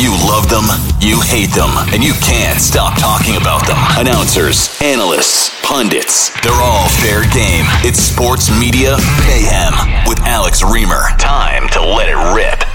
You 0.00 0.12
love 0.12 0.48
them, 0.48 0.64
you 0.98 1.20
hate 1.20 1.52
them, 1.52 1.68
and 1.92 2.02
you 2.02 2.14
can't 2.14 2.58
stop 2.58 2.98
talking 2.98 3.36
about 3.36 3.66
them. 3.66 3.76
Announcers, 3.98 4.80
analysts, 4.80 5.50
pundits, 5.62 6.30
they're 6.40 6.52
all 6.54 6.88
fair 6.88 7.20
game. 7.24 7.66
It's 7.84 8.00
Sports 8.00 8.48
Media 8.58 8.96
Mayhem 9.28 9.74
with 10.08 10.18
Alex 10.20 10.62
Reimer. 10.62 11.14
Time 11.18 11.68
to 11.68 11.82
let 11.82 12.08
it 12.08 12.16
rip. 12.34 12.69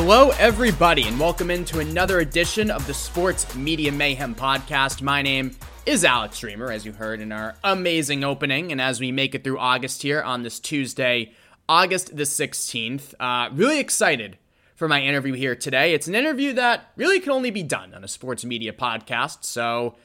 Hello, 0.00 0.30
everybody, 0.38 1.08
and 1.08 1.18
welcome 1.18 1.50
into 1.50 1.80
another 1.80 2.20
edition 2.20 2.70
of 2.70 2.86
the 2.86 2.94
Sports 2.94 3.52
Media 3.56 3.90
Mayhem 3.90 4.32
podcast. 4.32 5.02
My 5.02 5.22
name 5.22 5.56
is 5.86 6.04
Alex 6.04 6.40
Reimer, 6.40 6.72
as 6.72 6.86
you 6.86 6.92
heard 6.92 7.20
in 7.20 7.32
our 7.32 7.56
amazing 7.64 8.22
opening, 8.22 8.70
and 8.70 8.80
as 8.80 9.00
we 9.00 9.10
make 9.10 9.34
it 9.34 9.42
through 9.42 9.58
August 9.58 10.02
here 10.02 10.22
on 10.22 10.44
this 10.44 10.60
Tuesday, 10.60 11.32
August 11.68 12.16
the 12.16 12.22
16th, 12.22 13.12
uh, 13.18 13.50
really 13.52 13.80
excited 13.80 14.38
for 14.76 14.86
my 14.86 15.02
interview 15.02 15.34
here 15.34 15.56
today. 15.56 15.92
It's 15.92 16.06
an 16.06 16.14
interview 16.14 16.52
that 16.52 16.92
really 16.94 17.18
can 17.18 17.32
only 17.32 17.50
be 17.50 17.64
done 17.64 17.92
on 17.92 18.04
a 18.04 18.08
sports 18.08 18.44
media 18.44 18.72
podcast, 18.72 19.42
so 19.42 19.96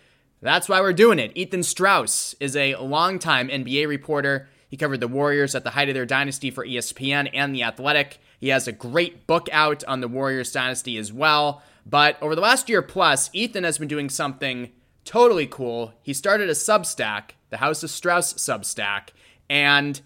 that's 0.42 0.67
why 0.67 0.82
we're 0.82 0.94
doing 0.94 1.20
it. 1.20 1.32
Ethan 1.36 1.62
Strauss 1.62 2.36
is 2.39 2.56
a 2.56 2.76
longtime 2.78 3.48
NBA 3.48 3.88
reporter. 3.88 4.50
He 4.70 4.76
covered 4.76 5.02
the 5.02 5.08
Warriors 5.08 5.54
at 5.54 5.64
the 5.64 5.70
height 5.70 5.89
of 5.89 5.94
their 5.94 6.08
dynasty 6.08 6.50
for 6.50 6.66
ESPN 6.66 7.30
and 7.32 7.54
The 7.54 7.62
Athletic. 7.62 8.17
He 8.44 8.49
has 8.49 8.67
a 8.67 8.73
great 8.73 9.25
book 9.25 9.47
out 9.53 9.86
on 9.86 10.02
the 10.02 10.09
Warriors 10.09 10.52
dynasty 10.52 10.97
as 10.97 11.13
well. 11.13 11.63
But 11.86 12.22
over 12.22 12.36
the 12.36 12.41
last 12.41 12.67
year 12.67 12.81
plus, 12.81 13.30
Ethan 13.31 13.63
has 13.63 13.77
been 13.77 13.88
doing 13.88 14.09
something 14.09 14.69
totally 15.05 15.47
cool. 15.47 15.94
He 16.02 16.13
started 16.13 16.49
a 16.49 16.52
Substack, 16.52 17.36
the 17.52 17.58
House 17.64 17.83
of 17.83 17.89
Strauss 17.89 18.33
Substack, 18.33 19.11
and 19.49 20.02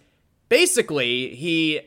basically 0.50 1.34
he 1.34 1.82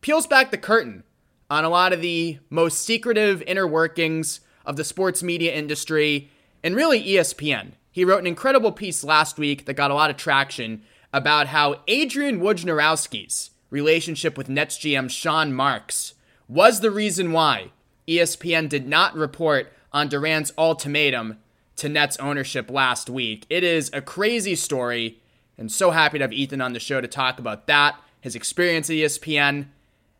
peels 0.00 0.26
back 0.26 0.50
the 0.50 0.56
curtain 0.56 1.04
on 1.50 1.62
a 1.62 1.68
lot 1.68 1.92
of 1.92 2.00
the 2.00 2.38
most 2.48 2.86
secretive 2.86 3.42
inner 3.42 3.66
workings 3.66 4.40
of 4.64 4.76
the 4.76 4.84
sports 4.84 5.22
media 5.22 5.52
industry 5.52 6.30
and 6.64 6.74
really 6.74 7.04
ESPN. 7.04 7.72
He 7.90 8.06
wrote 8.06 8.20
an 8.20 8.26
incredible 8.26 8.72
piece 8.72 9.04
last 9.04 9.36
week 9.36 9.66
that 9.66 9.74
got 9.74 9.90
a 9.90 9.94
lot 9.94 10.08
of 10.08 10.16
traction 10.16 10.84
about 11.12 11.48
how 11.48 11.82
Adrian 11.86 12.40
Wojnarowski's 12.40 13.50
relationship 13.72 14.36
with 14.36 14.50
Nets 14.50 14.78
GM 14.78 15.10
Sean 15.10 15.52
Marks 15.52 16.14
was 16.46 16.80
the 16.80 16.90
reason 16.90 17.32
why 17.32 17.72
ESPN 18.06 18.68
did 18.68 18.86
not 18.86 19.16
report 19.16 19.72
on 19.92 20.08
Durant's 20.08 20.52
ultimatum 20.58 21.38
to 21.76 21.88
Nets 21.88 22.18
ownership 22.18 22.70
last 22.70 23.08
week. 23.08 23.46
It 23.48 23.64
is 23.64 23.90
a 23.94 24.02
crazy 24.02 24.54
story, 24.54 25.20
and 25.56 25.72
so 25.72 25.90
happy 25.90 26.18
to 26.18 26.24
have 26.24 26.32
Ethan 26.32 26.60
on 26.60 26.74
the 26.74 26.80
show 26.80 27.00
to 27.00 27.08
talk 27.08 27.38
about 27.38 27.66
that, 27.66 27.96
his 28.20 28.36
experience 28.36 28.90
at 28.90 28.96
ESPN, 28.96 29.68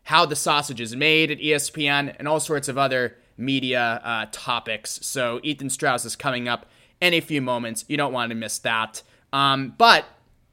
how 0.04 0.24
the 0.24 0.34
sausage 0.34 0.80
is 0.80 0.96
made 0.96 1.30
at 1.30 1.38
ESPN, 1.38 2.16
and 2.18 2.26
all 2.26 2.40
sorts 2.40 2.68
of 2.68 2.78
other 2.78 3.18
media 3.36 4.00
uh, 4.02 4.26
topics. 4.32 4.98
So 5.02 5.40
Ethan 5.42 5.68
Strauss 5.68 6.06
is 6.06 6.16
coming 6.16 6.48
up 6.48 6.66
in 7.02 7.12
a 7.12 7.20
few 7.20 7.42
moments. 7.42 7.84
You 7.86 7.98
don't 7.98 8.12
want 8.14 8.30
to 8.30 8.34
miss 8.34 8.58
that. 8.60 9.02
Um, 9.30 9.74
but 9.76 10.06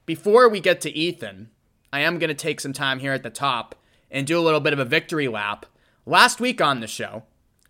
before 0.06 0.50
we 0.50 0.60
get 0.60 0.82
to 0.82 0.92
Ethan, 0.92 1.50
I 1.92 2.02
am 2.02 2.20
going 2.20 2.30
to 2.30 2.34
take 2.34 2.60
some 2.60 2.74
time 2.74 3.00
here 3.00 3.14
at 3.14 3.24
the 3.24 3.30
top 3.30 3.76
and 4.12 4.26
do 4.26 4.40
a 4.40 4.42
little 4.42 4.60
bit 4.60 4.74
of 4.74 4.80
a 4.80 4.86
victory 4.86 5.28
lap. 5.28 5.66
Last 6.06 6.40
week 6.40 6.62
on 6.62 6.80
the 6.80 6.88
show, 6.88 7.24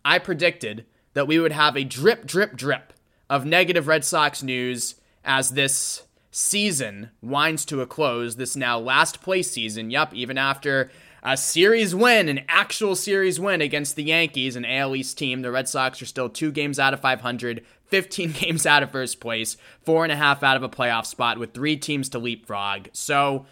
I 0.04 0.20
predicted 0.20 0.86
that 1.14 1.28
we 1.28 1.40
would 1.40 1.52
have 1.52 1.76
a 1.76 1.84
drip, 1.84 2.26
drip, 2.26 2.56
drip 2.56 2.94
of 3.30 3.46
negative 3.46 3.88
Red 3.88 4.06
Sox 4.06 4.42
news 4.42 4.96
as 5.24 5.52
this 5.52 6.04
season 6.32 7.10
winds 7.22 7.66
to 7.66 7.82
a 7.82 7.88
close. 7.88 8.36
This 8.36 8.56
now 8.56 8.80
last 8.80 9.22
place 9.22 9.52
season. 9.52 9.90
Yup, 9.92 10.14
even 10.14 10.38
after 10.38 10.90
a 11.22 11.36
series 11.36 11.94
win, 11.94 12.30
an 12.30 12.42
actual 12.48 12.96
series 12.96 13.40
win 13.40 13.62
against 13.62 13.96
the 13.96 14.04
Yankees, 14.04 14.56
an 14.56 14.66
AL 14.66 14.96
East 14.96 15.18
team, 15.18 15.42
the 15.42 15.52
Red 15.52 15.68
Sox 15.68 16.02
are 16.02 16.06
still 16.06 16.30
two 16.30 16.52
games 16.52 16.80
out 16.80 16.94
of 16.94 17.02
500, 17.02 17.66
15 17.88 18.32
games 18.40 18.66
out 18.66 18.84
of 18.84 18.92
first 18.92 19.20
place, 19.20 19.58
four 19.82 20.04
and 20.04 20.12
a 20.12 20.16
half 20.16 20.44
out 20.44 20.56
of 20.56 20.64
a 20.64 20.70
playoff 20.70 21.06
spot 21.06 21.38
with 21.38 21.54
three 21.54 21.76
teams 21.76 22.10
to 22.10 22.20
leapfrog. 22.20 22.88
So, 22.94 23.46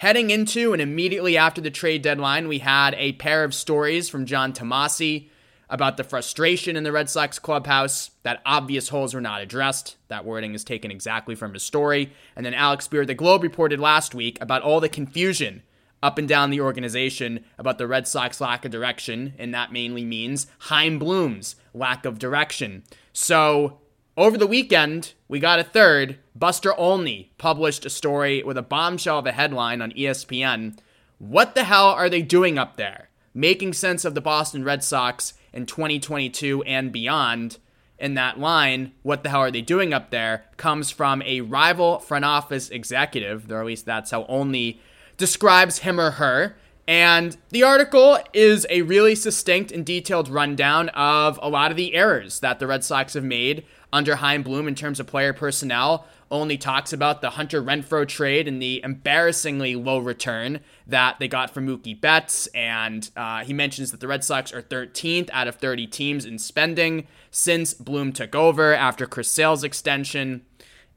Heading 0.00 0.30
into 0.30 0.72
and 0.72 0.80
immediately 0.80 1.36
after 1.36 1.60
the 1.60 1.70
trade 1.70 2.00
deadline, 2.00 2.48
we 2.48 2.60
had 2.60 2.94
a 2.94 3.12
pair 3.12 3.44
of 3.44 3.52
stories 3.52 4.08
from 4.08 4.24
John 4.24 4.54
Tomase 4.54 5.28
about 5.68 5.98
the 5.98 6.04
frustration 6.04 6.74
in 6.74 6.84
the 6.84 6.90
Red 6.90 7.10
Sox 7.10 7.38
clubhouse, 7.38 8.10
that 8.22 8.40
obvious 8.46 8.88
holes 8.88 9.12
were 9.12 9.20
not 9.20 9.42
addressed. 9.42 9.98
That 10.08 10.24
wording 10.24 10.54
is 10.54 10.64
taken 10.64 10.90
exactly 10.90 11.34
from 11.34 11.52
his 11.52 11.64
story. 11.64 12.14
And 12.34 12.46
then 12.46 12.54
Alex 12.54 12.88
Speier, 12.88 13.06
the 13.06 13.12
Globe, 13.12 13.42
reported 13.42 13.78
last 13.78 14.14
week 14.14 14.38
about 14.40 14.62
all 14.62 14.80
the 14.80 14.88
confusion 14.88 15.64
up 16.02 16.16
and 16.16 16.26
down 16.26 16.48
the 16.48 16.62
organization 16.62 17.44
about 17.58 17.76
the 17.76 17.86
Red 17.86 18.08
Sox 18.08 18.40
lack 18.40 18.64
of 18.64 18.70
direction, 18.70 19.34
and 19.36 19.52
that 19.52 19.70
mainly 19.70 20.06
means 20.06 20.46
Chaim 20.60 20.98
Bloom's 20.98 21.56
lack 21.74 22.06
of 22.06 22.18
direction. 22.18 22.84
So 23.12 23.80
over 24.20 24.36
the 24.36 24.46
weekend, 24.46 25.14
we 25.28 25.40
got 25.40 25.58
a 25.58 25.64
third. 25.64 26.18
Buster 26.36 26.74
Olney 26.74 27.32
published 27.38 27.86
a 27.86 27.90
story 27.90 28.42
with 28.42 28.58
a 28.58 28.62
bombshell 28.62 29.20
of 29.20 29.26
a 29.26 29.32
headline 29.32 29.80
on 29.80 29.92
ESPN. 29.92 30.76
What 31.16 31.54
the 31.54 31.64
hell 31.64 31.86
are 31.86 32.10
they 32.10 32.20
doing 32.20 32.58
up 32.58 32.76
there? 32.76 33.08
Making 33.32 33.72
sense 33.72 34.04
of 34.04 34.14
the 34.14 34.20
Boston 34.20 34.62
Red 34.62 34.84
Sox 34.84 35.32
in 35.54 35.64
2022 35.64 36.62
and 36.64 36.92
beyond. 36.92 37.56
In 37.98 38.12
that 38.12 38.38
line, 38.38 38.92
what 39.02 39.22
the 39.22 39.30
hell 39.30 39.40
are 39.40 39.50
they 39.50 39.62
doing 39.62 39.94
up 39.94 40.10
there? 40.10 40.44
comes 40.58 40.90
from 40.90 41.22
a 41.22 41.40
rival 41.40 41.98
front 41.98 42.26
office 42.26 42.68
executive, 42.68 43.50
or 43.50 43.60
at 43.60 43.66
least 43.66 43.86
that's 43.86 44.10
how 44.10 44.24
Olney 44.24 44.82
describes 45.16 45.78
him 45.78 45.98
or 45.98 46.10
her. 46.12 46.56
And 46.86 47.36
the 47.50 47.62
article 47.62 48.18
is 48.34 48.66
a 48.68 48.82
really 48.82 49.14
succinct 49.14 49.72
and 49.72 49.86
detailed 49.86 50.28
rundown 50.28 50.90
of 50.90 51.38
a 51.40 51.48
lot 51.48 51.70
of 51.70 51.78
the 51.78 51.94
errors 51.94 52.40
that 52.40 52.58
the 52.58 52.66
Red 52.66 52.84
Sox 52.84 53.14
have 53.14 53.24
made 53.24 53.64
under 53.92 54.16
Chaim 54.16 54.42
Bloom 54.42 54.68
in 54.68 54.74
terms 54.74 55.00
of 55.00 55.06
player 55.06 55.32
personnel. 55.32 56.06
Olney 56.30 56.56
talks 56.56 56.92
about 56.92 57.20
the 57.20 57.30
Hunter 57.30 57.60
Renfroe 57.60 58.06
trade 58.06 58.46
and 58.46 58.62
the 58.62 58.80
embarrassingly 58.84 59.74
low 59.74 59.98
return 59.98 60.60
that 60.86 61.18
they 61.18 61.26
got 61.26 61.50
from 61.50 61.66
Mookie 61.66 62.00
Betts. 62.00 62.46
And 62.48 63.10
uh, 63.16 63.44
he 63.44 63.52
mentions 63.52 63.90
that 63.90 63.98
the 63.98 64.06
Red 64.06 64.22
Sox 64.22 64.52
are 64.52 64.62
13th 64.62 65.28
out 65.32 65.48
of 65.48 65.56
30 65.56 65.88
teams 65.88 66.24
in 66.24 66.38
spending 66.38 67.08
since 67.32 67.74
Bloom 67.74 68.12
took 68.12 68.36
over 68.36 68.72
after 68.72 69.06
Chris 69.06 69.28
Sale's 69.28 69.64
extension. 69.64 70.42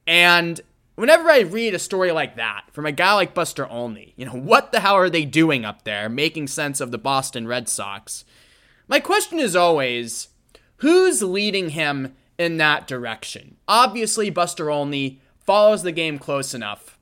And 0.06 0.62
whenever 0.96 1.32
I 1.32 1.40
read 1.40 1.74
a 1.74 1.80
story 1.80 2.12
like 2.12 2.36
that 2.36 2.66
from 2.72 2.86
a 2.86 2.92
guy 2.92 3.14
like 3.14 3.34
Buster 3.34 3.68
Olney, 3.68 4.14
you 4.16 4.26
know, 4.26 4.34
what 4.34 4.72
the 4.72 4.82
hell 4.82 4.96
are 4.96 5.10
they 5.10 5.26
doing 5.26 5.66
up 5.66 5.84
there 5.84 6.10
making 6.10 6.48
sense 6.48 6.80
of 6.80 6.92
the 6.92 7.00
Boston 7.00 7.48
Red 7.48 7.68
Sox? 7.68 8.24
My 8.88 9.00
question 9.00 9.40
is 9.40 9.56
always 9.56 10.28
who's 10.78 11.24
leading 11.24 11.70
him 11.70 12.16
in 12.38 12.58
that 12.58 12.88
direction. 12.88 13.58
Obviously, 13.68 14.30
Buster 14.30 14.70
Olney 14.70 15.22
follows 15.40 15.84
the 15.84 15.92
game 15.92 16.18
close 16.20 16.54
enough 16.54 16.98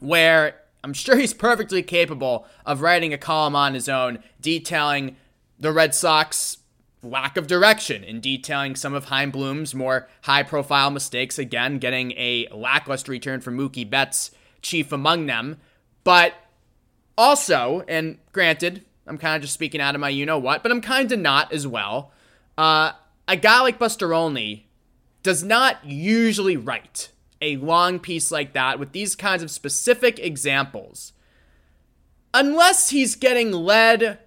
where 0.00 0.60
I'm 0.82 0.92
sure 0.92 1.16
he's 1.16 1.34
perfectly 1.34 1.82
capable 1.82 2.46
of 2.64 2.80
writing 2.80 3.12
a 3.12 3.18
column 3.18 3.54
on 3.54 3.74
his 3.74 3.88
own 3.88 4.22
detailing 4.40 5.16
the 5.58 5.72
Red 5.72 5.94
Sox 5.94 6.58
lack 7.02 7.36
of 7.36 7.46
direction 7.46 8.04
and 8.04 8.22
detailing 8.22 8.76
some 8.76 8.94
of 8.94 9.06
Chaim 9.06 9.30
Bloom's 9.30 9.74
more 9.74 10.08
high 10.22 10.42
profile 10.42 10.90
mistakes. 10.90 11.38
Again, 11.38 11.78
getting 11.78 12.12
a 12.12 12.48
lackluster 12.52 13.12
return 13.12 13.40
from 13.40 13.56
Mookie 13.56 13.88
Betts, 13.88 14.30
chief 14.62 14.92
among 14.92 15.26
them. 15.26 15.58
But 16.04 16.34
also, 17.16 17.84
and 17.88 18.18
granted, 18.32 18.84
I'm 19.06 19.18
kind 19.18 19.36
of 19.36 19.42
just 19.42 19.54
speaking 19.54 19.80
out 19.80 19.94
of 19.94 20.00
my 20.00 20.08
you 20.08 20.26
know 20.26 20.38
what, 20.38 20.62
but 20.62 20.72
I'm 20.72 20.80
kind 20.80 21.10
of 21.12 21.18
not 21.18 21.52
as 21.52 21.66
well. 21.66 22.12
Uh, 22.56 22.92
a 23.30 23.36
guy 23.36 23.60
like 23.60 23.78
Buster 23.78 24.12
Olney 24.12 24.68
does 25.22 25.44
not 25.44 25.84
usually 25.84 26.56
write 26.56 27.10
a 27.40 27.56
long 27.58 28.00
piece 28.00 28.32
like 28.32 28.54
that 28.54 28.80
with 28.80 28.90
these 28.90 29.14
kinds 29.14 29.40
of 29.40 29.52
specific 29.52 30.18
examples 30.18 31.12
unless 32.34 32.90
he's 32.90 33.14
getting 33.14 33.52
led 33.52 34.18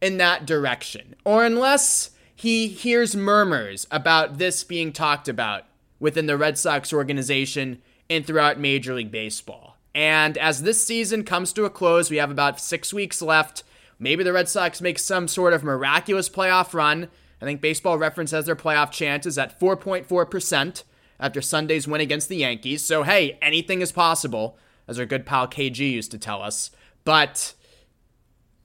in 0.00 0.16
that 0.18 0.46
direction 0.46 1.16
or 1.24 1.44
unless 1.44 2.10
he 2.36 2.68
hears 2.68 3.16
murmurs 3.16 3.88
about 3.90 4.38
this 4.38 4.62
being 4.62 4.92
talked 4.92 5.28
about 5.28 5.64
within 5.98 6.26
the 6.26 6.38
Red 6.38 6.56
Sox 6.56 6.92
organization 6.92 7.82
and 8.08 8.24
throughout 8.24 8.60
Major 8.60 8.94
League 8.94 9.10
Baseball. 9.10 9.76
And 9.92 10.38
as 10.38 10.62
this 10.62 10.84
season 10.86 11.24
comes 11.24 11.52
to 11.54 11.64
a 11.64 11.70
close, 11.70 12.10
we 12.10 12.16
have 12.18 12.30
about 12.30 12.60
six 12.60 12.94
weeks 12.94 13.20
left. 13.20 13.64
Maybe 13.98 14.22
the 14.22 14.32
Red 14.32 14.48
Sox 14.48 14.80
make 14.80 15.00
some 15.00 15.26
sort 15.26 15.52
of 15.52 15.64
miraculous 15.64 16.28
playoff 16.28 16.74
run. 16.74 17.08
I 17.42 17.44
think 17.44 17.60
Baseball 17.60 17.98
Reference 17.98 18.30
has 18.30 18.46
their 18.46 18.54
playoff 18.54 18.92
chances 18.92 19.36
at 19.36 19.58
4.4% 19.58 20.84
after 21.18 21.42
Sunday's 21.42 21.88
win 21.88 22.00
against 22.00 22.28
the 22.28 22.36
Yankees. 22.36 22.84
So, 22.84 23.02
hey, 23.02 23.36
anything 23.42 23.80
is 23.80 23.90
possible, 23.90 24.56
as 24.86 25.00
our 25.00 25.06
good 25.06 25.26
pal 25.26 25.48
KG 25.48 25.78
used 25.78 26.12
to 26.12 26.18
tell 26.18 26.40
us. 26.40 26.70
But 27.02 27.54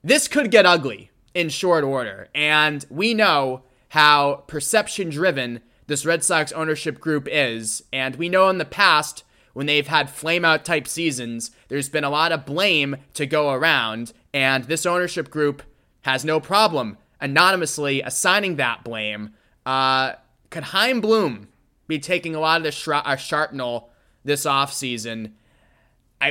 this 0.04 0.28
could 0.28 0.52
get 0.52 0.64
ugly 0.64 1.10
in 1.34 1.48
short 1.48 1.82
order. 1.82 2.28
And 2.36 2.86
we 2.88 3.14
know 3.14 3.64
how 3.88 4.44
perception 4.46 5.10
driven 5.10 5.60
this 5.88 6.06
Red 6.06 6.22
Sox 6.22 6.52
ownership 6.52 7.00
group 7.00 7.26
is. 7.28 7.82
And 7.92 8.14
we 8.14 8.28
know 8.28 8.48
in 8.48 8.58
the 8.58 8.64
past, 8.64 9.24
when 9.54 9.66
they've 9.66 9.88
had 9.88 10.08
flame 10.08 10.44
out 10.44 10.64
type 10.64 10.86
seasons, 10.86 11.50
there's 11.66 11.88
been 11.88 12.04
a 12.04 12.10
lot 12.10 12.30
of 12.30 12.46
blame 12.46 12.98
to 13.14 13.26
go 13.26 13.50
around. 13.50 14.12
And 14.32 14.64
this 14.64 14.86
ownership 14.86 15.30
group 15.30 15.64
has 16.02 16.24
no 16.24 16.38
problem 16.38 16.96
anonymously 17.20 18.02
assigning 18.02 18.56
that 18.56 18.84
blame. 18.84 19.30
Uh, 19.66 20.12
could 20.50 20.64
Chaim 20.64 21.00
Bloom 21.00 21.48
be 21.86 21.98
taking 21.98 22.34
a 22.34 22.40
lot 22.40 22.58
of 22.58 22.62
the 22.64 22.94
uh, 22.94 23.16
sharpnel 23.16 23.88
this 24.24 24.44
offseason? 24.44 25.32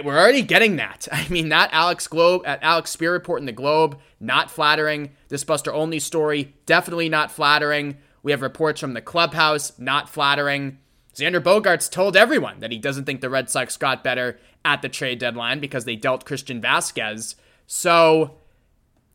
We're 0.04 0.18
already 0.18 0.42
getting 0.42 0.76
that. 0.78 1.08
I 1.12 1.28
mean, 1.30 1.50
that 1.50 1.70
Alex 1.72 2.08
Globe 2.08 2.44
at 2.46 2.62
Alex 2.62 2.96
Speier 2.96 3.12
report 3.12 3.42
in 3.42 3.46
the 3.46 3.52
Globe, 3.52 4.00
not 4.20 4.52
flattering. 4.52 5.12
This 5.30 5.44
Buster 5.44 5.74
Olney 5.74 6.00
story, 6.00 6.56
definitely 6.66 7.10
not 7.10 7.32
flattering. 7.32 7.98
We 8.24 8.32
have 8.32 8.42
reports 8.42 8.82
from 8.82 8.94
the 8.94 9.02
clubhouse, 9.02 9.78
not 9.80 10.10
flattering. 10.10 10.80
Xander 11.16 11.42
Bogaerts 11.42 11.90
told 11.90 12.16
everyone 12.16 12.60
that 12.60 12.72
he 12.72 12.78
doesn't 12.78 13.06
think 13.06 13.22
the 13.22 13.30
Red 13.30 13.50
Sox 13.50 13.76
got 13.78 14.04
better 14.04 14.38
at 14.64 14.82
the 14.82 14.90
trade 14.90 15.18
deadline 15.20 15.60
because 15.60 15.86
they 15.86 15.96
dealt 15.96 16.26
Christian 16.26 16.62
Vázquez. 16.62 17.36
So 17.66 18.38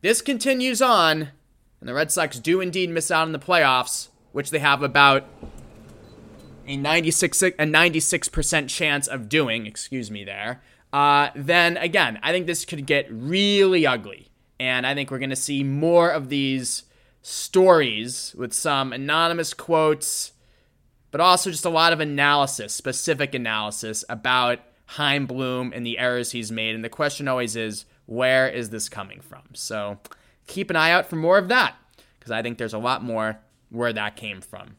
this 0.01 0.21
continues 0.21 0.81
on, 0.81 1.29
and 1.83 1.89
the 1.89 1.93
Red 1.93 2.13
Sox 2.13 2.39
do 2.39 2.61
indeed 2.61 2.89
miss 2.89 3.11
out 3.11 3.23
on 3.23 3.33
the 3.33 3.39
playoffs, 3.39 4.07
which 4.31 4.51
they 4.51 4.59
have 4.59 4.83
about 4.83 5.25
a 6.65 6.77
96 6.77 7.41
a 7.41 7.51
96% 7.51 8.69
chance 8.69 9.05
of 9.05 9.27
doing, 9.27 9.65
excuse 9.65 10.09
me 10.09 10.23
there. 10.23 10.63
Uh, 10.93 11.27
then 11.35 11.75
again, 11.75 12.19
I 12.23 12.31
think 12.31 12.47
this 12.47 12.63
could 12.63 12.85
get 12.85 13.07
really 13.11 13.85
ugly. 13.85 14.31
And 14.61 14.87
I 14.87 14.93
think 14.93 15.11
we're 15.11 15.19
going 15.19 15.29
to 15.31 15.35
see 15.35 15.61
more 15.61 16.09
of 16.09 16.29
these 16.29 16.83
stories 17.21 18.33
with 18.37 18.53
some 18.53 18.93
anonymous 18.93 19.53
quotes, 19.53 20.31
but 21.11 21.19
also 21.19 21.51
just 21.51 21.65
a 21.65 21.69
lot 21.69 21.91
of 21.91 21.99
analysis, 21.99 22.73
specific 22.73 23.35
analysis 23.35 24.05
about 24.07 24.59
Chaim 24.85 25.25
Bloom 25.25 25.73
and 25.75 25.85
the 25.85 25.97
errors 25.97 26.31
he's 26.31 26.49
made. 26.49 26.75
And 26.75 26.83
the 26.85 26.87
question 26.87 27.27
always 27.27 27.57
is, 27.57 27.83
where 28.05 28.47
is 28.47 28.69
this 28.69 28.87
coming 28.87 29.19
from? 29.19 29.41
So 29.51 29.99
keep 30.47 30.69
an 30.69 30.75
eye 30.75 30.91
out 30.91 31.07
for 31.09 31.15
more 31.15 31.37
of 31.37 31.47
that, 31.49 31.75
because 32.19 32.31
I 32.31 32.41
think 32.41 32.57
there's 32.57 32.73
a 32.73 32.79
lot 32.79 33.03
more 33.03 33.39
where 33.69 33.93
that 33.93 34.15
came 34.15 34.41
from. 34.41 34.75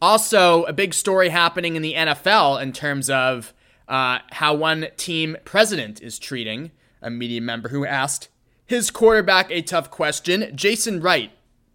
Also, 0.00 0.64
a 0.64 0.72
big 0.72 0.92
story 0.92 1.30
happening 1.30 1.76
in 1.76 1.82
the 1.82 1.94
NFL 1.94 2.60
in 2.60 2.72
terms 2.72 3.08
of 3.08 3.54
uh, 3.88 4.18
how 4.32 4.54
one 4.54 4.88
team 4.96 5.36
president 5.44 6.02
is 6.02 6.18
treating 6.18 6.70
a 7.00 7.10
media 7.10 7.40
member 7.40 7.68
who 7.68 7.86
asked 7.86 8.28
his 8.66 8.90
quarterback 8.90 9.50
a 9.50 9.62
tough 9.62 9.90
question. 9.90 10.50
Jason 10.54 11.00
Wright 11.00 11.30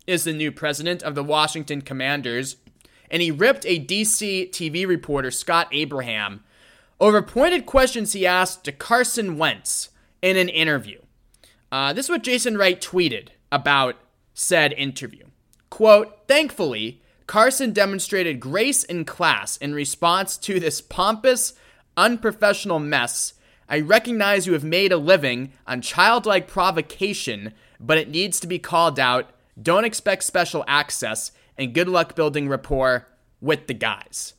is 0.08 0.24
the 0.24 0.34
new 0.34 0.52
president 0.52 1.04
of 1.04 1.16
the 1.16 1.24
Washington 1.24 1.82
Commanders, 1.82 2.58
and 3.12 3.22
he 3.22 3.32
ripped 3.32 3.66
a 3.66 3.84
DC 3.84 4.50
TV 4.50 4.88
reporter, 4.88 5.32
Scott 5.32 5.68
Abraham, 5.72 6.44
over 7.00 7.22
pointed 7.22 7.66
questions 7.66 8.14
he 8.14 8.26
asked 8.26 8.64
to 8.64 8.72
Carson 8.72 9.38
Wentz 9.38 9.90
in 10.22 10.36
an 10.36 10.50
interview. 10.50 11.00
Uh, 11.72 11.94
this 11.94 12.06
is 12.06 12.10
what 12.10 12.24
Jason 12.24 12.58
Wright 12.58 12.80
tweeted 12.80 13.30
about 13.52 13.96
said 14.34 14.74
interview. 14.74 15.26
Quote, 15.70 16.28
thankfully, 16.28 17.02
Carson 17.28 17.74
demonstrated 17.74 18.40
grace 18.40 18.84
and 18.84 19.06
class 19.06 19.58
in 19.58 19.74
response 19.74 20.38
to 20.38 20.60
this 20.60 20.82
pompous, 20.82 21.54
unprofessional 21.96 22.80
mess. 22.80 23.34
I 23.68 23.82
recognize 23.82 24.48
you 24.48 24.54
have 24.54 24.64
made 24.64 24.92
a 24.92 24.98
living 24.98 25.54
on 25.68 25.82
childlike 25.82 26.48
provocation, 26.48 27.54
but 27.80 28.00
it 28.00 28.10
needs 28.10 28.40
to 28.40 28.48
be 28.48 28.58
called 28.58 29.00
out. 29.00 29.30
Don't 29.62 29.86
expect 29.86 30.24
special 30.24 30.64
access, 30.68 31.32
and 31.56 31.74
good 31.74 31.88
luck 31.88 32.16
building 32.16 32.50
rapport 32.50 33.08
with 33.42 33.68
the 33.68 33.74
guys. 33.76 34.34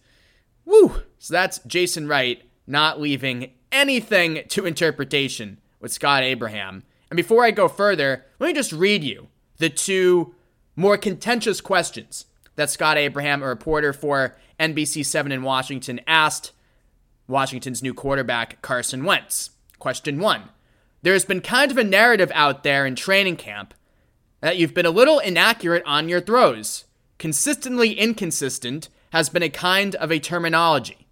Woo! 0.64 1.02
So 1.18 1.32
that's 1.32 1.60
Jason 1.60 2.08
Wright 2.08 2.42
not 2.66 3.00
leaving 3.00 3.52
anything 3.70 4.42
to 4.48 4.66
interpretation 4.66 5.58
with 5.78 5.92
Scott 5.92 6.22
Abraham. 6.22 6.82
And 7.10 7.16
before 7.16 7.44
I 7.44 7.50
go 7.50 7.68
further, 7.68 8.24
let 8.38 8.46
me 8.46 8.52
just 8.54 8.72
read 8.72 9.02
you 9.04 9.28
the 9.58 9.68
two 9.68 10.34
more 10.76 10.96
contentious 10.96 11.60
questions 11.60 12.26
that 12.56 12.70
Scott 12.70 12.96
Abraham, 12.96 13.42
a 13.42 13.46
reporter 13.46 13.92
for 13.92 14.36
NBC7 14.58 15.32
in 15.32 15.42
Washington, 15.42 16.00
asked 16.06 16.52
Washington's 17.26 17.82
new 17.82 17.94
quarterback, 17.94 18.62
Carson 18.62 19.04
Wentz. 19.04 19.50
Question 19.78 20.20
one 20.20 20.50
There's 21.02 21.24
been 21.24 21.40
kind 21.40 21.70
of 21.70 21.78
a 21.78 21.84
narrative 21.84 22.30
out 22.34 22.62
there 22.62 22.86
in 22.86 22.94
training 22.94 23.36
camp 23.36 23.74
that 24.40 24.56
you've 24.56 24.74
been 24.74 24.86
a 24.86 24.90
little 24.90 25.18
inaccurate 25.18 25.82
on 25.86 26.08
your 26.08 26.20
throws. 26.20 26.84
Consistently 27.18 27.92
inconsistent 27.92 28.88
has 29.12 29.28
been 29.28 29.42
a 29.42 29.50
kind 29.50 29.94
of 29.96 30.10
a 30.10 30.18
terminology. 30.18 31.06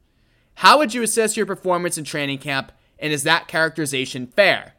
How 0.57 0.79
would 0.79 0.95
you 0.95 1.03
assess 1.03 1.37
your 1.37 1.47
performance 1.47 1.99
in 1.99 2.05
training 2.05 2.39
camp, 2.39 2.73
and 2.99 3.13
is 3.13 3.23
that 3.25 3.49
characterization 3.49 4.27
fair? 4.27 4.75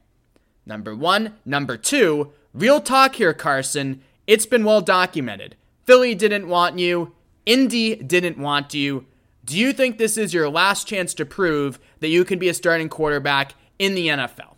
Number 0.70 0.96
one. 0.96 1.34
Number 1.46 1.78
two, 1.78 2.32
real 2.54 2.80
talk 2.80 3.16
here, 3.16 3.34
Carson. 3.34 4.04
It's 4.28 4.46
been 4.46 4.64
well 4.64 4.82
documented. 4.82 5.56
Philly 5.86 6.14
didn't 6.14 6.48
want 6.48 6.78
you. 6.78 7.16
Indy 7.48 7.96
didn't 7.96 8.38
want 8.38 8.76
you. 8.76 9.08
Do 9.44 9.58
you 9.58 9.74
think 9.74 9.98
this 9.98 10.16
is 10.16 10.32
your 10.32 10.48
last 10.48 10.88
chance 10.88 11.16
to 11.16 11.26
prove 11.26 11.80
that 12.02 12.10
you 12.10 12.24
can 12.24 12.38
be 12.38 12.50
a 12.50 12.54
starting 12.54 12.88
quarterback 12.88 13.56
in 13.80 13.96
the 13.96 14.10
NFL? 14.10 14.54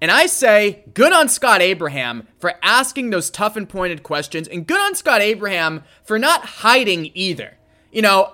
And 0.00 0.12
I 0.12 0.26
say, 0.26 0.84
good 0.94 1.12
on 1.12 1.28
Scott 1.28 1.60
Abraham 1.60 2.28
for 2.38 2.54
asking 2.62 3.10
those 3.10 3.28
tough 3.28 3.56
and 3.56 3.68
pointed 3.68 4.04
questions, 4.04 4.46
and 4.46 4.68
good 4.68 4.78
on 4.78 4.94
Scott 4.94 5.20
Abraham 5.20 5.82
for 6.04 6.16
not 6.16 6.44
hiding 6.44 7.10
either. 7.12 7.56
You 7.90 8.02
know, 8.02 8.30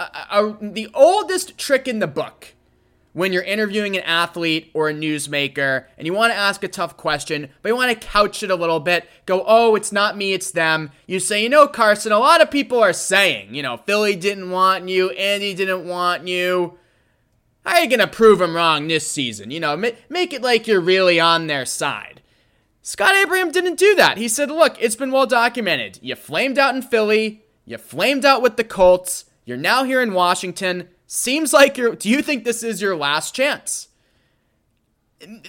the 0.61 0.91
oldest 0.93 1.57
trick 1.57 1.89
in 1.89 2.01
the 2.01 2.07
book 2.07 2.49
when 3.13 3.33
you're 3.33 3.43
interviewing 3.43 3.97
an 3.97 4.03
athlete 4.05 4.71
or 4.75 4.89
a 4.89 4.95
newsmaker 4.95 5.85
and 5.99 6.07
you 6.07 6.13
want 6.13 6.33
to 6.33 6.39
ask 6.39 6.65
a 6.65 6.69
tough 6.69 6.97
question, 6.97 7.51
but 7.61 7.69
you 7.69 7.77
want 7.77 7.91
to 7.91 8.07
couch 8.07 8.43
it 8.43 8.51
a 8.51 8.57
little 8.57 8.81
bit, 8.81 9.09
go, 9.27 9.45
oh, 9.47 9.75
it's 9.75 9.93
not 9.93 10.17
me, 10.17 10.33
it's 10.33 10.51
them. 10.51 10.91
You 11.07 11.21
say, 11.21 11.43
you 11.43 11.49
know, 11.49 11.67
Carson, 11.67 12.13
a 12.13 12.19
lot 12.19 12.41
of 12.41 12.51
people 12.51 12.81
are 12.83 12.93
saying, 12.93 13.55
you 13.55 13.63
know, 13.63 13.77
Philly 13.77 14.17
didn't 14.17 14.51
want 14.51 14.89
you, 14.89 15.11
Indy 15.13 15.55
didn't 15.55 15.87
want 15.87 16.27
you. 16.27 16.79
How 17.65 17.77
are 17.77 17.83
you 17.83 17.89
going 17.89 18.01
to 18.01 18.09
prove 18.09 18.41
them 18.41 18.57
wrong 18.57 18.89
this 18.89 19.09
season? 19.09 19.51
You 19.51 19.61
know, 19.61 19.77
make 19.77 20.33
it 20.33 20.43
like 20.43 20.67
you're 20.67 20.81
really 20.81 21.21
on 21.21 21.47
their 21.47 21.65
side. 21.65 22.21
Scott 22.81 23.15
Abraham 23.15 23.53
didn't 23.53 23.79
do 23.79 23.95
that. 23.95 24.19
He 24.19 24.27
said, 24.27 24.51
look, 24.51 24.77
it's 24.81 24.97
been 24.97 25.13
well 25.13 25.27
documented. 25.27 26.01
You 26.03 26.17
flamed 26.17 26.59
out 26.59 26.75
in 26.75 26.83
Philly, 26.83 27.45
you 27.65 27.79
flamed 27.79 28.25
out 28.25 28.43
with 28.43 28.57
the 28.57 28.65
Colts, 28.65 29.27
you're 29.45 29.57
now 29.57 29.85
here 29.85 30.03
in 30.03 30.15
Washington. 30.15 30.89
Seems 31.15 31.53
like 31.53 31.77
you're. 31.77 31.95
Do 31.95 32.09
you 32.09 32.23
think 32.23 32.43
this 32.43 32.63
is 32.63 32.81
your 32.81 32.97
last 32.97 33.35
chance? 33.35 33.89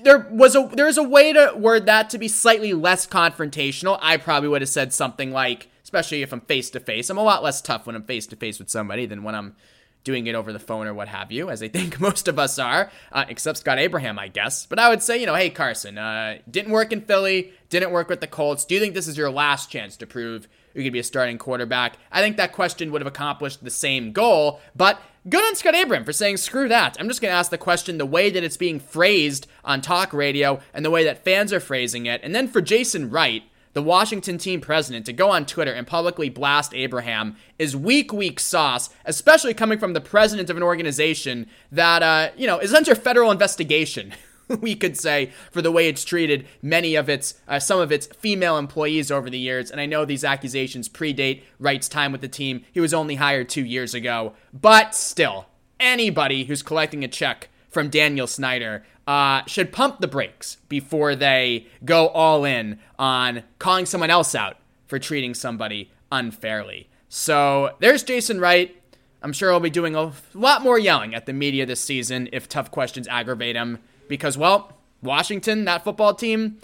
There 0.03 0.27
was 0.29 0.57
a 0.57 0.69
there's 0.73 0.97
a 0.97 1.03
way 1.03 1.31
to 1.31 1.53
word 1.55 1.85
that 1.85 2.09
to 2.09 2.17
be 2.17 2.27
slightly 2.27 2.73
less 2.73 3.07
confrontational. 3.07 3.97
I 4.01 4.17
probably 4.17 4.49
would 4.49 4.61
have 4.61 4.67
said 4.67 4.91
something 4.91 5.31
like, 5.31 5.69
especially 5.81 6.21
if 6.21 6.33
I'm 6.33 6.41
face 6.41 6.69
to 6.71 6.81
face. 6.81 7.09
I'm 7.09 7.17
a 7.17 7.23
lot 7.23 7.43
less 7.43 7.61
tough 7.61 7.87
when 7.87 7.95
I'm 7.95 8.03
face 8.03 8.27
to 8.27 8.35
face 8.35 8.59
with 8.59 8.69
somebody 8.69 9.05
than 9.05 9.23
when 9.23 9.35
I'm 9.35 9.55
doing 10.03 10.27
it 10.27 10.35
over 10.35 10.51
the 10.51 10.59
phone 10.59 10.85
or 10.85 10.93
what 10.93 11.07
have 11.07 11.31
you, 11.31 11.49
as 11.49 11.63
I 11.63 11.69
think 11.69 11.97
most 12.01 12.27
of 12.27 12.37
us 12.37 12.59
are, 12.59 12.91
uh, 13.13 13.23
except 13.29 13.59
Scott 13.59 13.79
Abraham, 13.79 14.19
I 14.19 14.27
guess. 14.27 14.65
But 14.65 14.79
I 14.79 14.89
would 14.89 15.01
say, 15.01 15.17
you 15.17 15.25
know, 15.25 15.35
hey, 15.35 15.49
Carson, 15.49 15.97
uh, 15.97 16.39
didn't 16.51 16.73
work 16.73 16.91
in 16.91 16.99
Philly, 16.99 17.53
didn't 17.69 17.91
work 17.91 18.09
with 18.09 18.19
the 18.19 18.27
Colts. 18.27 18.65
Do 18.65 18.75
you 18.75 18.81
think 18.81 18.95
this 18.95 19.07
is 19.07 19.17
your 19.17 19.31
last 19.31 19.71
chance 19.71 19.95
to 19.95 20.05
prove 20.05 20.49
you 20.73 20.83
could 20.83 20.91
be 20.91 20.99
a 20.99 21.03
starting 21.03 21.37
quarterback? 21.37 21.97
I 22.11 22.19
think 22.19 22.35
that 22.35 22.51
question 22.51 22.91
would 22.91 22.99
have 22.99 23.07
accomplished 23.07 23.63
the 23.63 23.71
same 23.71 24.11
goal, 24.11 24.59
but 24.75 24.99
Good 25.29 25.41
on 25.41 25.55
Scott 25.55 25.73
Abraham 25.73 26.03
for 26.03 26.11
saying, 26.11 26.35
screw 26.35 26.67
that. 26.67 26.97
I'm 26.99 27.07
just 27.07 27.21
going 27.21 27.31
to 27.31 27.37
ask 27.37 27.49
the 27.49 27.57
question 27.57 27.97
the 27.97 28.05
way 28.05 28.29
that 28.29 28.43
it's 28.43 28.57
being 28.57 28.77
phrased 28.77 29.47
on 29.63 29.79
talk 29.79 30.11
radio 30.11 30.59
and 30.73 30.83
the 30.83 30.91
way 30.91 31.05
that 31.05 31.23
fans 31.23 31.53
are 31.53 31.61
phrasing 31.61 32.05
it. 32.05 32.19
And 32.23 32.35
then 32.35 32.49
for 32.49 32.59
Jason 32.59 33.09
Wright, 33.09 33.43
the 33.71 33.81
Washington 33.81 34.37
team 34.37 34.59
president, 34.59 35.05
to 35.05 35.13
go 35.13 35.31
on 35.31 35.45
Twitter 35.45 35.71
and 35.71 35.87
publicly 35.87 36.27
blast 36.27 36.73
Abraham 36.73 37.37
is 37.57 37.73
weak, 37.73 38.11
weak 38.11 38.37
sauce, 38.37 38.89
especially 39.05 39.53
coming 39.53 39.79
from 39.79 39.93
the 39.93 40.01
president 40.01 40.49
of 40.49 40.57
an 40.57 40.63
organization 40.63 41.47
that, 41.71 42.03
uh, 42.03 42.31
you 42.35 42.45
know, 42.45 42.59
is 42.59 42.73
under 42.73 42.93
federal 42.93 43.31
investigation 43.31 44.13
we 44.61 44.75
could 44.75 44.97
say, 44.97 45.31
for 45.51 45.61
the 45.61 45.71
way 45.71 45.87
it's 45.87 46.03
treated 46.03 46.47
many 46.61 46.95
of 46.95 47.09
its, 47.09 47.35
uh, 47.47 47.59
some 47.59 47.79
of 47.79 47.91
its 47.91 48.07
female 48.07 48.57
employees 48.57 49.11
over 49.11 49.29
the 49.29 49.39
years. 49.39 49.71
And 49.71 49.79
I 49.79 49.85
know 49.85 50.05
these 50.05 50.23
accusations 50.23 50.89
predate 50.89 51.43
Wright's 51.59 51.89
time 51.89 52.11
with 52.11 52.21
the 52.21 52.27
team. 52.27 52.63
He 52.71 52.79
was 52.79 52.93
only 52.93 53.15
hired 53.15 53.49
two 53.49 53.65
years 53.65 53.93
ago. 53.93 54.33
But 54.53 54.95
still, 54.95 55.45
anybody 55.79 56.45
who's 56.45 56.63
collecting 56.63 57.03
a 57.03 57.07
check 57.07 57.49
from 57.69 57.89
Daniel 57.89 58.27
Snyder 58.27 58.85
uh, 59.07 59.43
should 59.45 59.73
pump 59.73 59.99
the 59.99 60.07
brakes 60.07 60.57
before 60.69 61.15
they 61.15 61.67
go 61.83 62.07
all 62.09 62.45
in 62.45 62.79
on 62.97 63.43
calling 63.59 63.85
someone 63.85 64.09
else 64.09 64.33
out 64.35 64.57
for 64.87 64.99
treating 64.99 65.33
somebody 65.33 65.91
unfairly. 66.11 66.89
So 67.09 67.75
there's 67.79 68.03
Jason 68.03 68.39
Wright. 68.39 68.75
I'm 69.21 69.33
sure 69.33 69.51
he'll 69.51 69.59
be 69.59 69.69
doing 69.69 69.95
a 69.95 70.11
lot 70.33 70.61
more 70.61 70.77
yelling 70.77 71.15
at 71.15 71.25
the 71.25 71.33
media 71.33 71.65
this 71.65 71.79
season 71.79 72.29
if 72.31 72.49
tough 72.49 72.71
questions 72.71 73.07
aggravate 73.07 73.55
him 73.55 73.79
because, 74.07 74.37
well, 74.37 74.77
Washington, 75.01 75.65
that 75.65 75.83
football 75.83 76.13
team, 76.13 76.59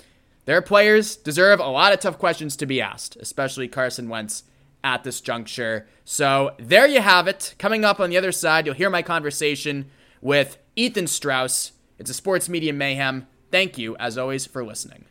their 0.46 0.62
players 0.62 1.16
deserve 1.16 1.60
a 1.60 1.68
lot 1.68 1.94
of 1.94 2.00
tough 2.00 2.18
questions 2.18 2.56
to 2.58 2.66
be 2.66 2.82
asked, 2.82 3.16
especially 3.18 3.68
Carson 3.68 4.10
Wentz 4.10 4.44
at 4.84 5.04
this 5.04 5.22
juncture. 5.22 5.88
So 6.06 6.56
there 6.58 6.88
you 6.88 7.02
have 7.02 7.28
it. 7.28 7.54
Coming 7.60 7.86
up 7.86 8.00
on 8.00 8.10
the 8.10 8.18
other 8.18 8.32
side, 8.32 8.66
you'll 8.66 8.76
hear 8.76 8.90
my 8.90 9.02
conversation 9.02 9.90
with 10.22 10.58
Ethan 10.76 11.08
Strauss. 11.08 11.74
It's 11.98 12.10
a 12.10 12.14
sports 12.14 12.50
media 12.50 12.74
mayhem. 12.74 13.28
Thank 13.52 13.78
you, 13.78 13.96
as 13.98 14.18
always, 14.18 14.46
for 14.46 14.64
listening. 14.64 15.06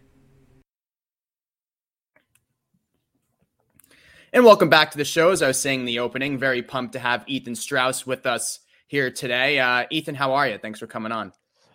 And 4.33 4.45
welcome 4.45 4.69
back 4.69 4.91
to 4.91 4.99
the 4.99 5.05
show. 5.05 5.31
As 5.31 5.43
I 5.43 5.49
was 5.49 5.59
saying 5.59 5.81
in 5.81 5.87
the 5.87 6.01
opening, 6.01 6.39
very 6.39 6.63
pumped 6.63 6.93
to 6.93 6.99
have 6.99 7.25
Ethan 7.27 7.55
Strauss 7.55 8.07
with 8.07 8.27
us 8.27 8.61
here 8.87 9.11
today. 9.11 9.59
Uh, 9.59 9.87
Ethan, 9.91 10.15
how 10.15 10.35
are 10.35 10.47
you? 10.47 10.59
Thanks 10.59 10.79
for 10.79 10.87
coming 10.87 11.13
on. 11.13 11.33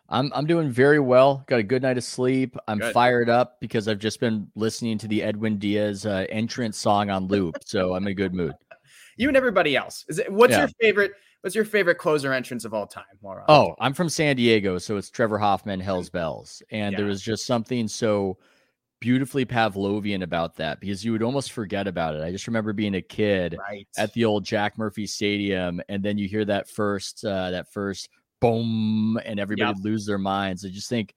I'm 0.09 0.31
I'm 0.35 0.45
doing 0.45 0.69
very 0.69 0.99
well. 0.99 1.43
Got 1.47 1.59
a 1.59 1.63
good 1.63 1.81
night 1.81 1.97
of 1.97 2.03
sleep. 2.03 2.55
I'm 2.67 2.79
good. 2.79 2.93
fired 2.93 3.29
up 3.29 3.59
because 3.59 3.87
I've 3.87 3.99
just 3.99 4.19
been 4.19 4.47
listening 4.55 4.97
to 4.99 5.07
the 5.07 5.23
Edwin 5.23 5.57
Diaz 5.57 6.05
uh, 6.05 6.25
entrance 6.29 6.77
song 6.77 7.09
on 7.09 7.27
loop, 7.27 7.55
so 7.65 7.95
I'm 7.95 8.05
in 8.05 8.11
a 8.11 8.15
good 8.15 8.33
mood. 8.33 8.53
You 9.15 9.27
and 9.27 9.37
everybody 9.37 9.75
else. 9.75 10.05
Is 10.09 10.17
it? 10.17 10.33
What's 10.33 10.53
yeah. 10.53 10.61
your 10.61 10.69
favorite? 10.81 11.11
What's 11.41 11.55
your 11.55 11.65
favorite 11.65 11.99
closer 11.99 12.33
entrance 12.33 12.65
of 12.65 12.73
all 12.73 12.87
time? 12.87 13.03
Laura? 13.21 13.45
Oh, 13.47 13.75
I'm 13.79 13.93
from 13.93 14.09
San 14.09 14.35
Diego, 14.35 14.79
so 14.79 14.97
it's 14.97 15.11
Trevor 15.11 15.37
Hoffman, 15.37 15.79
Hell's 15.79 16.09
Bells, 16.09 16.63
and 16.71 16.93
yeah. 16.93 16.97
there 16.97 17.05
was 17.05 17.21
just 17.21 17.45
something 17.45 17.87
so 17.87 18.39
beautifully 19.03 19.45
Pavlovian 19.45 20.23
about 20.23 20.55
that 20.55 20.79
because 20.79 21.03
you 21.03 21.11
would 21.11 21.21
almost 21.21 21.51
forget 21.51 21.87
about 21.87 22.15
it. 22.15 22.23
I 22.23 22.31
just 22.31 22.47
remember 22.47 22.71
being 22.71 22.95
a 22.95 23.01
kid 23.01 23.57
right. 23.59 23.85
at 23.97 24.13
the 24.13 24.23
old 24.23 24.45
Jack 24.45 24.77
Murphy 24.77 25.05
Stadium, 25.05 25.81
and 25.89 26.01
then 26.01 26.17
you 26.17 26.27
hear 26.27 26.45
that 26.45 26.69
first 26.69 27.23
uh, 27.25 27.51
that 27.51 27.71
first 27.71 28.09
boom, 28.43 29.19
and 29.25 29.39
everybody 29.39 29.75
yep. 29.75 29.83
lose 29.83 30.05
their 30.05 30.17
minds. 30.17 30.65
I 30.65 30.69
just 30.69 30.89
think 30.89 31.13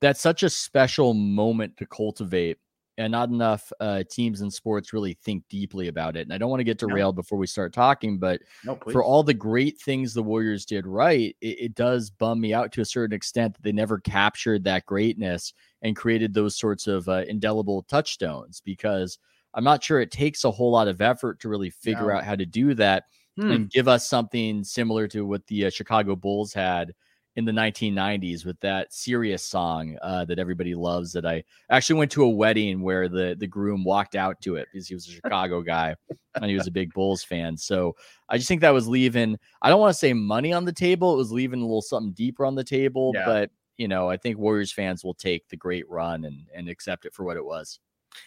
that's 0.00 0.20
such 0.20 0.42
a 0.42 0.50
special 0.50 1.14
moment 1.14 1.76
to 1.78 1.86
cultivate. 1.86 2.58
And 2.96 3.12
not 3.12 3.28
enough 3.28 3.72
uh, 3.78 4.02
teams 4.10 4.40
in 4.40 4.50
sports 4.50 4.92
really 4.92 5.16
think 5.22 5.44
deeply 5.48 5.86
about 5.86 6.16
it. 6.16 6.22
And 6.22 6.32
I 6.32 6.38
don't 6.38 6.50
want 6.50 6.58
to 6.58 6.64
get 6.64 6.78
derailed 6.78 7.14
no. 7.14 7.22
before 7.22 7.38
we 7.38 7.46
start 7.46 7.72
talking, 7.72 8.18
but 8.18 8.40
no, 8.64 8.76
for 8.90 9.04
all 9.04 9.22
the 9.22 9.32
great 9.32 9.80
things 9.80 10.12
the 10.12 10.22
Warriors 10.22 10.64
did 10.64 10.84
right, 10.84 11.36
it, 11.40 11.60
it 11.60 11.74
does 11.76 12.10
bum 12.10 12.40
me 12.40 12.52
out 12.52 12.72
to 12.72 12.80
a 12.80 12.84
certain 12.84 13.14
extent 13.14 13.54
that 13.54 13.62
they 13.62 13.70
never 13.70 14.00
captured 14.00 14.64
that 14.64 14.84
greatness 14.84 15.54
and 15.82 15.94
created 15.94 16.34
those 16.34 16.56
sorts 16.56 16.88
of 16.88 17.08
uh, 17.08 17.22
indelible 17.28 17.84
touchstones 17.84 18.60
because 18.64 19.20
I'm 19.54 19.62
not 19.62 19.84
sure 19.84 20.00
it 20.00 20.10
takes 20.10 20.42
a 20.42 20.50
whole 20.50 20.72
lot 20.72 20.88
of 20.88 21.00
effort 21.00 21.38
to 21.40 21.48
really 21.48 21.70
figure 21.70 22.08
no. 22.08 22.16
out 22.16 22.24
how 22.24 22.34
to 22.34 22.46
do 22.46 22.74
that 22.74 23.04
hmm. 23.38 23.50
and 23.50 23.70
give 23.70 23.88
us 23.88 24.08
something 24.08 24.64
similar 24.64 25.08
to 25.08 25.26
what 25.26 25.46
the 25.46 25.66
uh, 25.66 25.70
Chicago 25.70 26.16
Bulls 26.16 26.52
had 26.52 26.94
in 27.38 27.44
the 27.44 27.52
1990s 27.52 28.44
with 28.44 28.58
that 28.58 28.92
Sirius 28.92 29.44
song 29.44 29.96
uh, 30.02 30.24
that 30.24 30.40
everybody 30.40 30.74
loves. 30.74 31.12
That 31.12 31.24
I 31.24 31.44
actually 31.70 32.00
went 32.00 32.10
to 32.12 32.24
a 32.24 32.28
wedding 32.28 32.82
where 32.82 33.08
the 33.08 33.36
the 33.38 33.46
groom 33.46 33.84
walked 33.84 34.16
out 34.16 34.40
to 34.40 34.56
it 34.56 34.66
because 34.72 34.88
he 34.88 34.94
was 34.94 35.06
a 35.06 35.12
Chicago 35.12 35.62
guy 35.62 35.94
and 36.34 36.46
he 36.46 36.56
was 36.56 36.66
a 36.66 36.72
big 36.72 36.92
Bulls 36.92 37.22
fan. 37.22 37.56
So 37.56 37.94
I 38.28 38.38
just 38.38 38.48
think 38.48 38.60
that 38.62 38.70
was 38.74 38.88
leaving. 38.88 39.38
I 39.62 39.70
don't 39.70 39.78
want 39.78 39.92
to 39.92 39.98
say 39.98 40.12
money 40.12 40.52
on 40.52 40.64
the 40.64 40.72
table. 40.72 41.14
It 41.14 41.18
was 41.18 41.30
leaving 41.30 41.60
a 41.60 41.64
little 41.64 41.80
something 41.80 42.12
deeper 42.12 42.44
on 42.44 42.56
the 42.56 42.64
table. 42.64 43.12
Yeah. 43.14 43.24
But 43.24 43.50
you 43.76 43.86
know, 43.86 44.10
I 44.10 44.16
think 44.16 44.38
Warriors 44.38 44.72
fans 44.72 45.04
will 45.04 45.14
take 45.14 45.48
the 45.48 45.56
great 45.56 45.88
run 45.88 46.24
and 46.24 46.46
and 46.52 46.68
accept 46.68 47.04
it 47.04 47.14
for 47.14 47.24
what 47.24 47.36
it 47.36 47.44
was. 47.44 47.78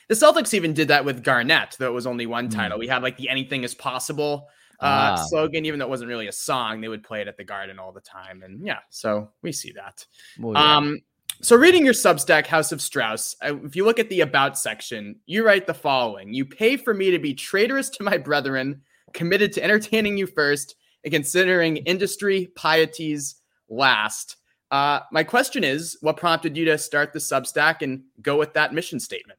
The 0.07 0.15
Celtics 0.15 0.53
even 0.53 0.73
did 0.73 0.87
that 0.87 1.03
with 1.03 1.21
Garnett, 1.21 1.75
though 1.79 1.87
it 1.87 1.93
was 1.93 2.07
only 2.07 2.27
one 2.27 2.47
title. 2.47 2.77
Mm. 2.77 2.79
We 2.79 2.87
had 2.87 3.03
like 3.03 3.17
the 3.17 3.27
anything 3.27 3.65
is 3.65 3.75
possible 3.75 4.47
uh, 4.81 5.15
ah. 5.17 5.25
slogan, 5.29 5.65
even 5.65 5.79
though 5.79 5.85
it 5.85 5.89
wasn't 5.89 6.09
really 6.09 6.27
a 6.27 6.31
song, 6.31 6.81
they 6.81 6.87
would 6.87 7.03
play 7.03 7.21
it 7.21 7.27
at 7.27 7.37
the 7.37 7.43
Garden 7.43 7.77
all 7.77 7.91
the 7.91 8.01
time. 8.01 8.41
And 8.43 8.65
yeah, 8.65 8.79
so 8.89 9.29
we 9.41 9.51
see 9.51 9.71
that. 9.73 10.05
Well, 10.39 10.53
yeah. 10.53 10.77
Um, 10.77 11.01
so 11.41 11.55
reading 11.55 11.85
your 11.85 11.93
Substack, 11.93 12.47
House 12.47 12.71
of 12.71 12.81
Strauss, 12.81 13.35
if 13.41 13.75
you 13.75 13.85
look 13.85 13.99
at 13.99 14.09
the 14.09 14.21
About 14.21 14.57
section, 14.57 15.15
you 15.25 15.45
write 15.45 15.67
the 15.67 15.73
following: 15.73 16.33
You 16.33 16.45
pay 16.45 16.77
for 16.77 16.93
me 16.93 17.11
to 17.11 17.19
be 17.19 17.33
traitorous 17.33 17.89
to 17.91 18.03
my 18.03 18.17
brethren, 18.17 18.81
committed 19.13 19.53
to 19.53 19.63
entertaining 19.63 20.17
you 20.17 20.27
first, 20.27 20.75
and 21.03 21.13
considering 21.13 21.77
industry 21.77 22.51
pieties 22.55 23.35
last. 23.69 24.37
Uh, 24.71 25.01
my 25.11 25.23
question 25.23 25.63
is, 25.63 25.97
what 26.01 26.17
prompted 26.17 26.55
you 26.55 26.65
to 26.65 26.77
start 26.77 27.11
the 27.11 27.19
Substack 27.19 27.81
and 27.81 28.03
go 28.21 28.37
with 28.37 28.53
that 28.53 28.73
mission 28.73 28.99
statement? 28.99 29.37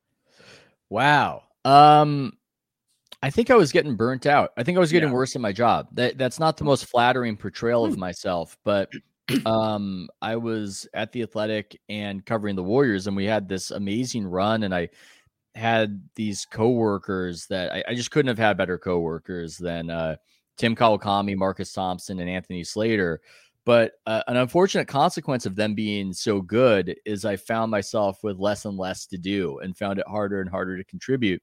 Wow. 0.90 1.44
Um, 1.64 2.36
I 3.22 3.30
think 3.30 3.50
I 3.50 3.56
was 3.56 3.70
getting 3.70 3.94
burnt 3.94 4.26
out. 4.26 4.50
I 4.56 4.64
think 4.64 4.76
I 4.76 4.80
was 4.80 4.92
getting 4.92 5.10
yeah. 5.10 5.14
worse 5.14 5.36
at 5.36 5.42
my 5.42 5.52
job. 5.52 5.88
That 5.92 6.18
that's 6.18 6.40
not 6.40 6.56
the 6.56 6.64
most 6.64 6.86
flattering 6.86 7.36
portrayal 7.36 7.84
of 7.84 7.94
hmm. 7.94 8.00
myself, 8.00 8.56
but 8.64 8.90
um 9.46 10.08
I 10.20 10.36
was 10.36 10.88
at 10.94 11.12
the 11.12 11.22
Athletic 11.22 11.80
and 11.88 12.26
covering 12.26 12.56
the 12.56 12.62
Warriors 12.62 13.06
and 13.06 13.16
we 13.16 13.24
had 13.24 13.48
this 13.48 13.70
amazing 13.70 14.26
run 14.26 14.64
and 14.64 14.74
I 14.74 14.88
had 15.54 16.02
these 16.16 16.44
coworkers 16.44 17.46
that 17.46 17.72
I, 17.72 17.84
I 17.88 17.94
just 17.94 18.10
couldn't 18.10 18.28
have 18.28 18.38
had 18.38 18.56
better 18.56 18.78
coworkers 18.78 19.56
than 19.56 19.90
uh 19.90 20.16
Tim 20.58 20.76
Kawakami, 20.76 21.36
Marcus 21.36 21.72
Thompson, 21.72 22.20
and 22.20 22.28
Anthony 22.28 22.62
Slater. 22.64 23.20
But 23.64 23.92
uh, 24.06 24.22
an 24.26 24.36
unfortunate 24.36 24.88
consequence 24.88 25.46
of 25.46 25.54
them 25.54 25.74
being 25.74 26.12
so 26.12 26.40
good 26.40 26.96
is 27.06 27.24
I 27.24 27.36
found 27.36 27.70
myself 27.70 28.18
with 28.24 28.38
less 28.38 28.64
and 28.64 28.76
less 28.76 29.06
to 29.06 29.18
do 29.18 29.60
and 29.60 29.76
found 29.76 30.00
it 30.00 30.06
harder 30.08 30.40
and 30.40 30.50
harder 30.50 30.76
to 30.76 30.84
contribute. 30.84 31.40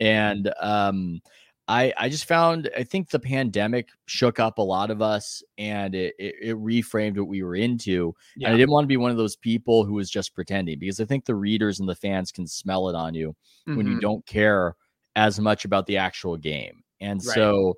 And 0.00 0.52
um, 0.60 1.20
I 1.68 1.92
I 1.96 2.08
just 2.08 2.26
found 2.26 2.70
I 2.76 2.84
think 2.84 3.10
the 3.10 3.18
pandemic 3.18 3.88
shook 4.06 4.38
up 4.38 4.58
a 4.58 4.62
lot 4.62 4.90
of 4.90 5.02
us 5.02 5.42
and 5.58 5.94
it 5.94 6.14
it, 6.18 6.34
it 6.42 6.56
reframed 6.56 7.16
what 7.16 7.28
we 7.28 7.42
were 7.42 7.56
into. 7.56 8.14
Yeah. 8.36 8.48
And 8.48 8.54
I 8.54 8.58
didn't 8.58 8.72
want 8.72 8.84
to 8.84 8.88
be 8.88 8.96
one 8.96 9.10
of 9.10 9.16
those 9.16 9.36
people 9.36 9.84
who 9.84 9.94
was 9.94 10.10
just 10.10 10.34
pretending 10.34 10.78
because 10.78 11.00
I 11.00 11.04
think 11.04 11.24
the 11.24 11.34
readers 11.34 11.80
and 11.80 11.88
the 11.88 11.94
fans 11.94 12.30
can 12.30 12.46
smell 12.46 12.88
it 12.88 12.94
on 12.94 13.14
you 13.14 13.30
mm-hmm. 13.30 13.76
when 13.76 13.86
you 13.86 13.92
mm-hmm. 13.94 14.00
don't 14.00 14.26
care 14.26 14.76
as 15.16 15.40
much 15.40 15.64
about 15.64 15.86
the 15.86 15.96
actual 15.96 16.36
game. 16.36 16.82
And 17.00 17.24
right. 17.24 17.34
so 17.34 17.74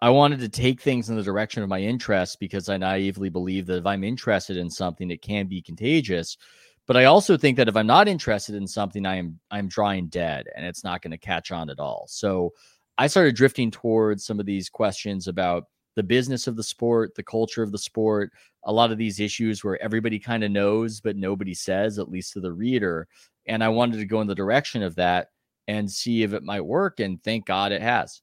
I 0.00 0.10
wanted 0.10 0.40
to 0.40 0.48
take 0.48 0.80
things 0.80 1.10
in 1.10 1.16
the 1.16 1.22
direction 1.22 1.62
of 1.62 1.68
my 1.68 1.80
interests 1.80 2.34
because 2.34 2.68
I 2.68 2.76
naively 2.76 3.28
believe 3.28 3.66
that 3.66 3.78
if 3.78 3.86
I'm 3.86 4.02
interested 4.02 4.56
in 4.56 4.70
something, 4.70 5.10
it 5.10 5.22
can 5.22 5.46
be 5.46 5.62
contagious. 5.62 6.36
But 6.86 6.96
I 6.96 7.04
also 7.04 7.36
think 7.36 7.56
that 7.56 7.68
if 7.68 7.76
I'm 7.76 7.86
not 7.86 8.08
interested 8.08 8.54
in 8.54 8.66
something, 8.66 9.06
I 9.06 9.16
am 9.16 9.38
I'm 9.50 9.68
drawing 9.68 10.08
dead 10.08 10.46
and 10.56 10.66
it's 10.66 10.84
not 10.84 11.00
going 11.00 11.12
to 11.12 11.18
catch 11.18 11.52
on 11.52 11.70
at 11.70 11.78
all. 11.78 12.06
So 12.08 12.52
I 12.98 13.06
started 13.06 13.36
drifting 13.36 13.70
towards 13.70 14.24
some 14.24 14.40
of 14.40 14.46
these 14.46 14.68
questions 14.68 15.28
about 15.28 15.64
the 15.94 16.02
business 16.02 16.46
of 16.46 16.56
the 16.56 16.62
sport, 16.62 17.14
the 17.14 17.22
culture 17.22 17.62
of 17.62 17.72
the 17.72 17.78
sport, 17.78 18.32
a 18.64 18.72
lot 18.72 18.92
of 18.92 18.98
these 18.98 19.20
issues 19.20 19.62
where 19.62 19.82
everybody 19.82 20.18
kind 20.18 20.42
of 20.42 20.50
knows, 20.50 21.00
but 21.00 21.16
nobody 21.16 21.54
says, 21.54 21.98
at 21.98 22.10
least 22.10 22.32
to 22.32 22.40
the 22.40 22.52
reader. 22.52 23.08
And 23.46 23.62
I 23.62 23.68
wanted 23.68 23.98
to 23.98 24.06
go 24.06 24.20
in 24.20 24.26
the 24.26 24.34
direction 24.34 24.82
of 24.82 24.94
that 24.96 25.28
and 25.68 25.90
see 25.90 26.22
if 26.22 26.32
it 26.32 26.42
might 26.42 26.64
work. 26.64 27.00
And 27.00 27.22
thank 27.22 27.46
God 27.46 27.72
it 27.72 27.82
has. 27.82 28.22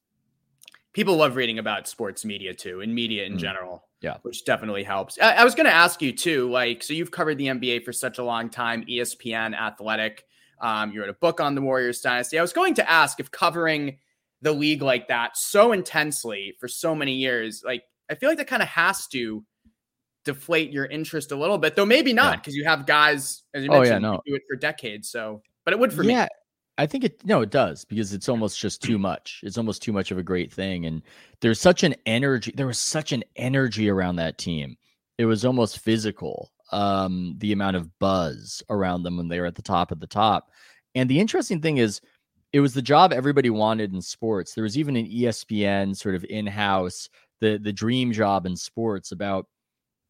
People 0.92 1.16
love 1.16 1.36
reading 1.36 1.58
about 1.58 1.88
sports 1.88 2.24
media 2.24 2.52
too, 2.52 2.80
and 2.80 2.94
media 2.94 3.24
in 3.24 3.34
mm. 3.34 3.38
general. 3.38 3.84
Yeah. 4.00 4.16
Which 4.22 4.44
definitely 4.44 4.82
helps. 4.82 5.18
I, 5.20 5.34
I 5.34 5.44
was 5.44 5.54
going 5.54 5.66
to 5.66 5.72
ask 5.72 6.00
you 6.00 6.12
too, 6.12 6.50
like, 6.50 6.82
so 6.82 6.94
you've 6.94 7.10
covered 7.10 7.36
the 7.36 7.46
NBA 7.46 7.84
for 7.84 7.92
such 7.92 8.18
a 8.18 8.24
long 8.24 8.48
time, 8.48 8.84
ESPN, 8.84 9.54
Athletic. 9.54 10.24
Um, 10.60 10.92
you 10.92 11.00
wrote 11.00 11.10
a 11.10 11.14
book 11.14 11.40
on 11.40 11.54
the 11.54 11.60
Warriors 11.60 12.00
dynasty. 12.00 12.38
I 12.38 12.42
was 12.42 12.52
going 12.52 12.74
to 12.74 12.90
ask 12.90 13.20
if 13.20 13.30
covering 13.30 13.98
the 14.42 14.52
league 14.52 14.82
like 14.82 15.08
that 15.08 15.36
so 15.36 15.72
intensely 15.72 16.54
for 16.58 16.68
so 16.68 16.94
many 16.94 17.14
years, 17.14 17.62
like, 17.64 17.82
I 18.10 18.14
feel 18.14 18.28
like 18.28 18.38
that 18.38 18.46
kind 18.46 18.62
of 18.62 18.68
has 18.68 19.06
to 19.08 19.44
deflate 20.24 20.70
your 20.70 20.86
interest 20.86 21.32
a 21.32 21.36
little 21.36 21.58
bit, 21.58 21.76
though 21.76 21.86
maybe 21.86 22.12
not 22.12 22.38
because 22.38 22.56
yeah. 22.56 22.62
you 22.62 22.68
have 22.68 22.86
guys, 22.86 23.42
as 23.54 23.62
you 23.64 23.70
mentioned, 23.70 24.04
oh, 24.04 24.08
yeah, 24.08 24.14
no. 24.16 24.22
do 24.26 24.34
it 24.34 24.42
for 24.48 24.56
decades. 24.56 25.10
So, 25.10 25.42
but 25.64 25.72
it 25.72 25.78
would 25.78 25.92
for 25.92 26.04
yeah. 26.04 26.24
me. 26.24 26.28
I 26.80 26.86
think 26.86 27.04
it 27.04 27.22
no, 27.26 27.42
it 27.42 27.50
does 27.50 27.84
because 27.84 28.14
it's 28.14 28.28
almost 28.30 28.58
just 28.58 28.82
too 28.82 28.98
much. 28.98 29.42
It's 29.42 29.58
almost 29.58 29.82
too 29.82 29.92
much 29.92 30.10
of 30.10 30.16
a 30.16 30.22
great 30.22 30.50
thing. 30.50 30.86
And 30.86 31.02
there's 31.42 31.60
such 31.60 31.82
an 31.82 31.94
energy, 32.06 32.54
there 32.56 32.66
was 32.66 32.78
such 32.78 33.12
an 33.12 33.22
energy 33.36 33.90
around 33.90 34.16
that 34.16 34.38
team. 34.38 34.78
It 35.18 35.26
was 35.26 35.44
almost 35.44 35.80
physical. 35.80 36.50
Um, 36.72 37.34
the 37.36 37.52
amount 37.52 37.76
of 37.76 37.98
buzz 37.98 38.62
around 38.70 39.02
them 39.02 39.18
when 39.18 39.28
they 39.28 39.40
were 39.40 39.46
at 39.46 39.56
the 39.56 39.62
top 39.62 39.92
of 39.92 40.00
the 40.00 40.06
top. 40.06 40.52
And 40.94 41.10
the 41.10 41.20
interesting 41.20 41.60
thing 41.60 41.76
is 41.76 42.00
it 42.54 42.60
was 42.60 42.72
the 42.72 42.80
job 42.80 43.12
everybody 43.12 43.50
wanted 43.50 43.92
in 43.92 44.00
sports. 44.00 44.54
There 44.54 44.64
was 44.64 44.78
even 44.78 44.96
an 44.96 45.06
ESPN 45.06 45.94
sort 45.94 46.14
of 46.14 46.24
in-house, 46.30 47.10
the 47.40 47.58
the 47.58 47.74
dream 47.74 48.10
job 48.10 48.46
in 48.46 48.56
sports 48.56 49.12
about 49.12 49.46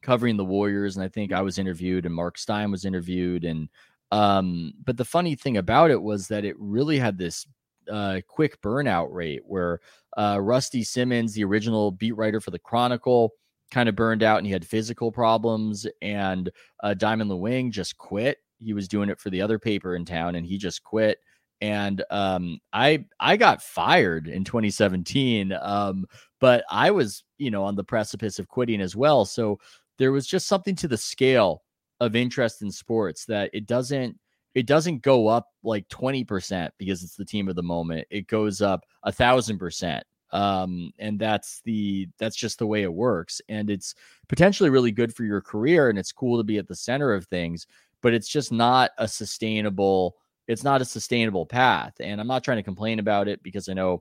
covering 0.02 0.36
the 0.36 0.44
Warriors, 0.44 0.96
and 0.96 1.04
I 1.04 1.08
think 1.08 1.32
I 1.32 1.42
was 1.42 1.58
interviewed 1.58 2.06
and 2.06 2.14
Mark 2.14 2.38
Stein 2.38 2.70
was 2.70 2.84
interviewed, 2.84 3.44
and 3.44 3.68
um, 4.10 4.72
but 4.84 4.96
the 4.96 5.04
funny 5.04 5.34
thing 5.34 5.56
about 5.56 5.90
it 5.90 6.02
was 6.02 6.28
that 6.28 6.44
it 6.44 6.56
really 6.58 6.98
had 6.98 7.18
this 7.18 7.46
uh, 7.90 8.20
quick 8.28 8.60
burnout 8.60 9.08
rate 9.10 9.42
where 9.46 9.80
uh, 10.16 10.38
Rusty 10.40 10.82
Simmons, 10.82 11.34
the 11.34 11.44
original 11.44 11.90
beat 11.90 12.16
writer 12.16 12.40
for 12.40 12.50
the 12.50 12.58
Chronicle, 12.58 13.32
kind 13.70 13.88
of 13.88 13.94
burned 13.94 14.22
out 14.22 14.38
and 14.38 14.46
he 14.46 14.52
had 14.52 14.66
physical 14.66 15.12
problems, 15.12 15.86
and 16.02 16.50
uh, 16.82 16.94
Diamond 16.94 17.30
Leung 17.30 17.70
just 17.70 17.96
quit. 17.98 18.38
He 18.58 18.72
was 18.72 18.88
doing 18.88 19.08
it 19.08 19.20
for 19.20 19.30
the 19.30 19.40
other 19.40 19.58
paper 19.58 19.94
in 19.94 20.04
town, 20.04 20.34
and 20.34 20.44
he 20.44 20.58
just 20.58 20.82
quit. 20.82 21.18
And 21.60 22.02
um, 22.10 22.58
I 22.72 23.04
I 23.20 23.36
got 23.36 23.62
fired 23.62 24.26
in 24.26 24.44
2017, 24.44 25.52
um, 25.60 26.06
but 26.40 26.64
I 26.70 26.90
was 26.90 27.22
you 27.38 27.50
know 27.50 27.64
on 27.64 27.76
the 27.76 27.84
precipice 27.84 28.38
of 28.38 28.48
quitting 28.48 28.80
as 28.80 28.96
well. 28.96 29.24
So 29.24 29.60
there 29.98 30.12
was 30.12 30.26
just 30.26 30.48
something 30.48 30.74
to 30.76 30.88
the 30.88 30.96
scale 30.96 31.62
of 32.00 32.16
interest 32.16 32.62
in 32.62 32.70
sports 32.70 33.24
that 33.26 33.50
it 33.52 33.66
doesn't 33.66 34.18
it 34.54 34.66
doesn't 34.66 35.02
go 35.02 35.28
up 35.28 35.46
like 35.62 35.86
20% 35.88 36.70
because 36.76 37.04
it's 37.04 37.14
the 37.14 37.24
team 37.24 37.48
of 37.48 37.54
the 37.54 37.62
moment. 37.62 38.04
It 38.10 38.26
goes 38.26 38.60
up 38.60 38.84
a 39.04 39.12
thousand 39.12 39.58
percent 39.58 40.04
um 40.32 40.92
and 40.98 41.18
that's 41.18 41.60
the 41.64 42.08
that's 42.18 42.36
just 42.36 42.58
the 42.58 42.66
way 42.66 42.82
it 42.82 42.92
works 42.92 43.40
and 43.48 43.68
it's 43.68 43.94
potentially 44.28 44.70
really 44.70 44.92
good 44.92 45.14
for 45.14 45.24
your 45.24 45.40
career 45.40 45.88
and 45.88 45.98
it's 45.98 46.12
cool 46.12 46.38
to 46.38 46.44
be 46.44 46.58
at 46.58 46.68
the 46.68 46.74
center 46.74 47.12
of 47.12 47.26
things 47.26 47.66
but 48.00 48.14
it's 48.14 48.28
just 48.28 48.52
not 48.52 48.92
a 48.98 49.08
sustainable 49.08 50.16
it's 50.46 50.62
not 50.62 50.80
a 50.80 50.84
sustainable 50.84 51.44
path 51.44 51.94
and 51.98 52.20
i'm 52.20 52.28
not 52.28 52.44
trying 52.44 52.58
to 52.58 52.62
complain 52.62 53.00
about 53.00 53.26
it 53.26 53.42
because 53.42 53.68
i 53.68 53.72
know 53.72 54.00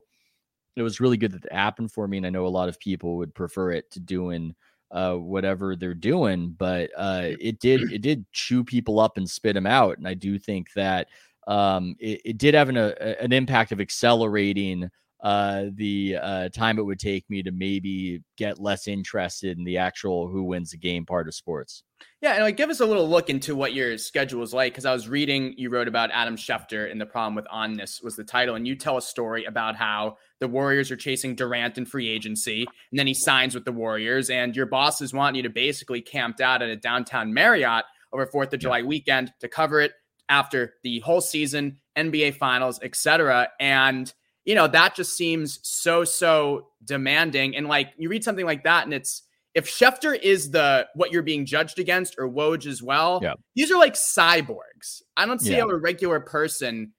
it 0.76 0.82
was 0.82 1.00
really 1.00 1.16
good 1.16 1.32
that 1.32 1.44
it 1.44 1.52
happened 1.52 1.90
for 1.90 2.06
me 2.06 2.16
and 2.16 2.26
i 2.26 2.30
know 2.30 2.46
a 2.46 2.48
lot 2.48 2.68
of 2.68 2.78
people 2.78 3.16
would 3.16 3.34
prefer 3.34 3.72
it 3.72 3.90
to 3.90 3.98
doing 3.98 4.54
uh, 4.90 5.14
whatever 5.14 5.76
they're 5.76 5.94
doing. 5.94 6.54
But 6.58 6.90
uh, 6.96 7.30
it 7.40 7.60
did 7.60 7.92
it 7.92 8.02
did 8.02 8.24
chew 8.32 8.64
people 8.64 9.00
up 9.00 9.16
and 9.16 9.28
spit 9.28 9.54
them 9.54 9.66
out, 9.66 9.98
and 9.98 10.06
I 10.06 10.14
do 10.14 10.38
think 10.38 10.72
that 10.74 11.08
um, 11.46 11.96
it, 11.98 12.20
it, 12.24 12.38
did 12.38 12.54
have 12.54 12.68
an, 12.68 12.76
a, 12.76 12.92
an 13.20 13.32
impact 13.32 13.72
of 13.72 13.80
accelerating 13.80 14.90
uh, 15.22 15.66
the 15.74 16.16
uh, 16.20 16.48
time 16.48 16.78
it 16.78 16.84
would 16.84 16.98
take 16.98 17.28
me 17.28 17.42
to 17.42 17.52
maybe 17.52 18.22
get 18.36 18.58
less 18.58 18.88
interested 18.88 19.58
in 19.58 19.64
the 19.64 19.78
actual 19.78 20.28
who 20.28 20.42
wins 20.42 20.70
the 20.70 20.78
game 20.78 21.04
part 21.04 21.28
of 21.28 21.34
sports. 21.34 21.82
Yeah, 22.22 22.34
and 22.34 22.44
like 22.44 22.56
give 22.56 22.70
us 22.70 22.80
a 22.80 22.86
little 22.86 23.08
look 23.08 23.28
into 23.28 23.54
what 23.54 23.74
your 23.74 23.98
schedule 23.98 24.42
is 24.42 24.54
like 24.54 24.72
because 24.72 24.86
I 24.86 24.92
was 24.92 25.08
reading 25.08 25.54
you 25.58 25.68
wrote 25.68 25.88
about 25.88 26.10
Adam 26.12 26.36
Schefter 26.36 26.90
and 26.90 26.98
the 26.98 27.06
problem 27.06 27.34
with 27.34 27.46
onness 27.46 28.02
was 28.02 28.16
the 28.16 28.24
title, 28.24 28.54
and 28.54 28.66
you 28.66 28.74
tell 28.76 28.96
a 28.96 29.02
story 29.02 29.44
about 29.44 29.76
how 29.76 30.16
the 30.38 30.48
Warriors 30.48 30.90
are 30.90 30.96
chasing 30.96 31.34
Durant 31.34 31.76
in 31.76 31.84
free 31.84 32.08
agency, 32.08 32.66
and 32.90 32.98
then 32.98 33.06
he 33.06 33.14
signs 33.14 33.54
with 33.54 33.66
the 33.66 33.72
Warriors, 33.72 34.30
and 34.30 34.56
your 34.56 34.66
bosses 34.66 35.12
want 35.12 35.36
you 35.36 35.42
to 35.42 35.50
basically 35.50 36.00
camped 36.00 36.40
out 36.40 36.62
at 36.62 36.70
a 36.70 36.76
downtown 36.76 37.34
Marriott 37.34 37.84
over 38.12 38.26
Fourth 38.26 38.52
of 38.54 38.60
July 38.60 38.78
yeah. 38.78 38.86
weekend 38.86 39.32
to 39.40 39.48
cover 39.48 39.80
it 39.80 39.92
after 40.30 40.74
the 40.82 41.00
whole 41.00 41.20
season, 41.20 41.78
NBA 41.98 42.36
Finals, 42.36 42.80
etc. 42.82 43.48
And 43.58 44.12
you 44.50 44.56
know 44.56 44.66
that 44.66 44.96
just 44.96 45.16
seems 45.16 45.60
so 45.62 46.02
so 46.02 46.66
demanding, 46.84 47.54
and 47.54 47.68
like 47.68 47.92
you 47.96 48.08
read 48.08 48.24
something 48.24 48.44
like 48.44 48.64
that, 48.64 48.82
and 48.82 48.92
it's 48.92 49.22
if 49.54 49.70
Schefter 49.70 50.20
is 50.20 50.50
the 50.50 50.88
what 50.94 51.12
you're 51.12 51.22
being 51.22 51.46
judged 51.46 51.78
against 51.78 52.16
or 52.18 52.28
Woj 52.28 52.66
as 52.66 52.82
well, 52.82 53.20
yeah. 53.22 53.34
these 53.54 53.70
are 53.70 53.78
like 53.78 53.94
cyborgs. 53.94 55.02
I 55.16 55.24
don't 55.24 55.40
see 55.40 55.52
yeah. 55.52 55.60
how 55.60 55.68
a 55.68 55.76
regular 55.76 56.18
person 56.18 56.94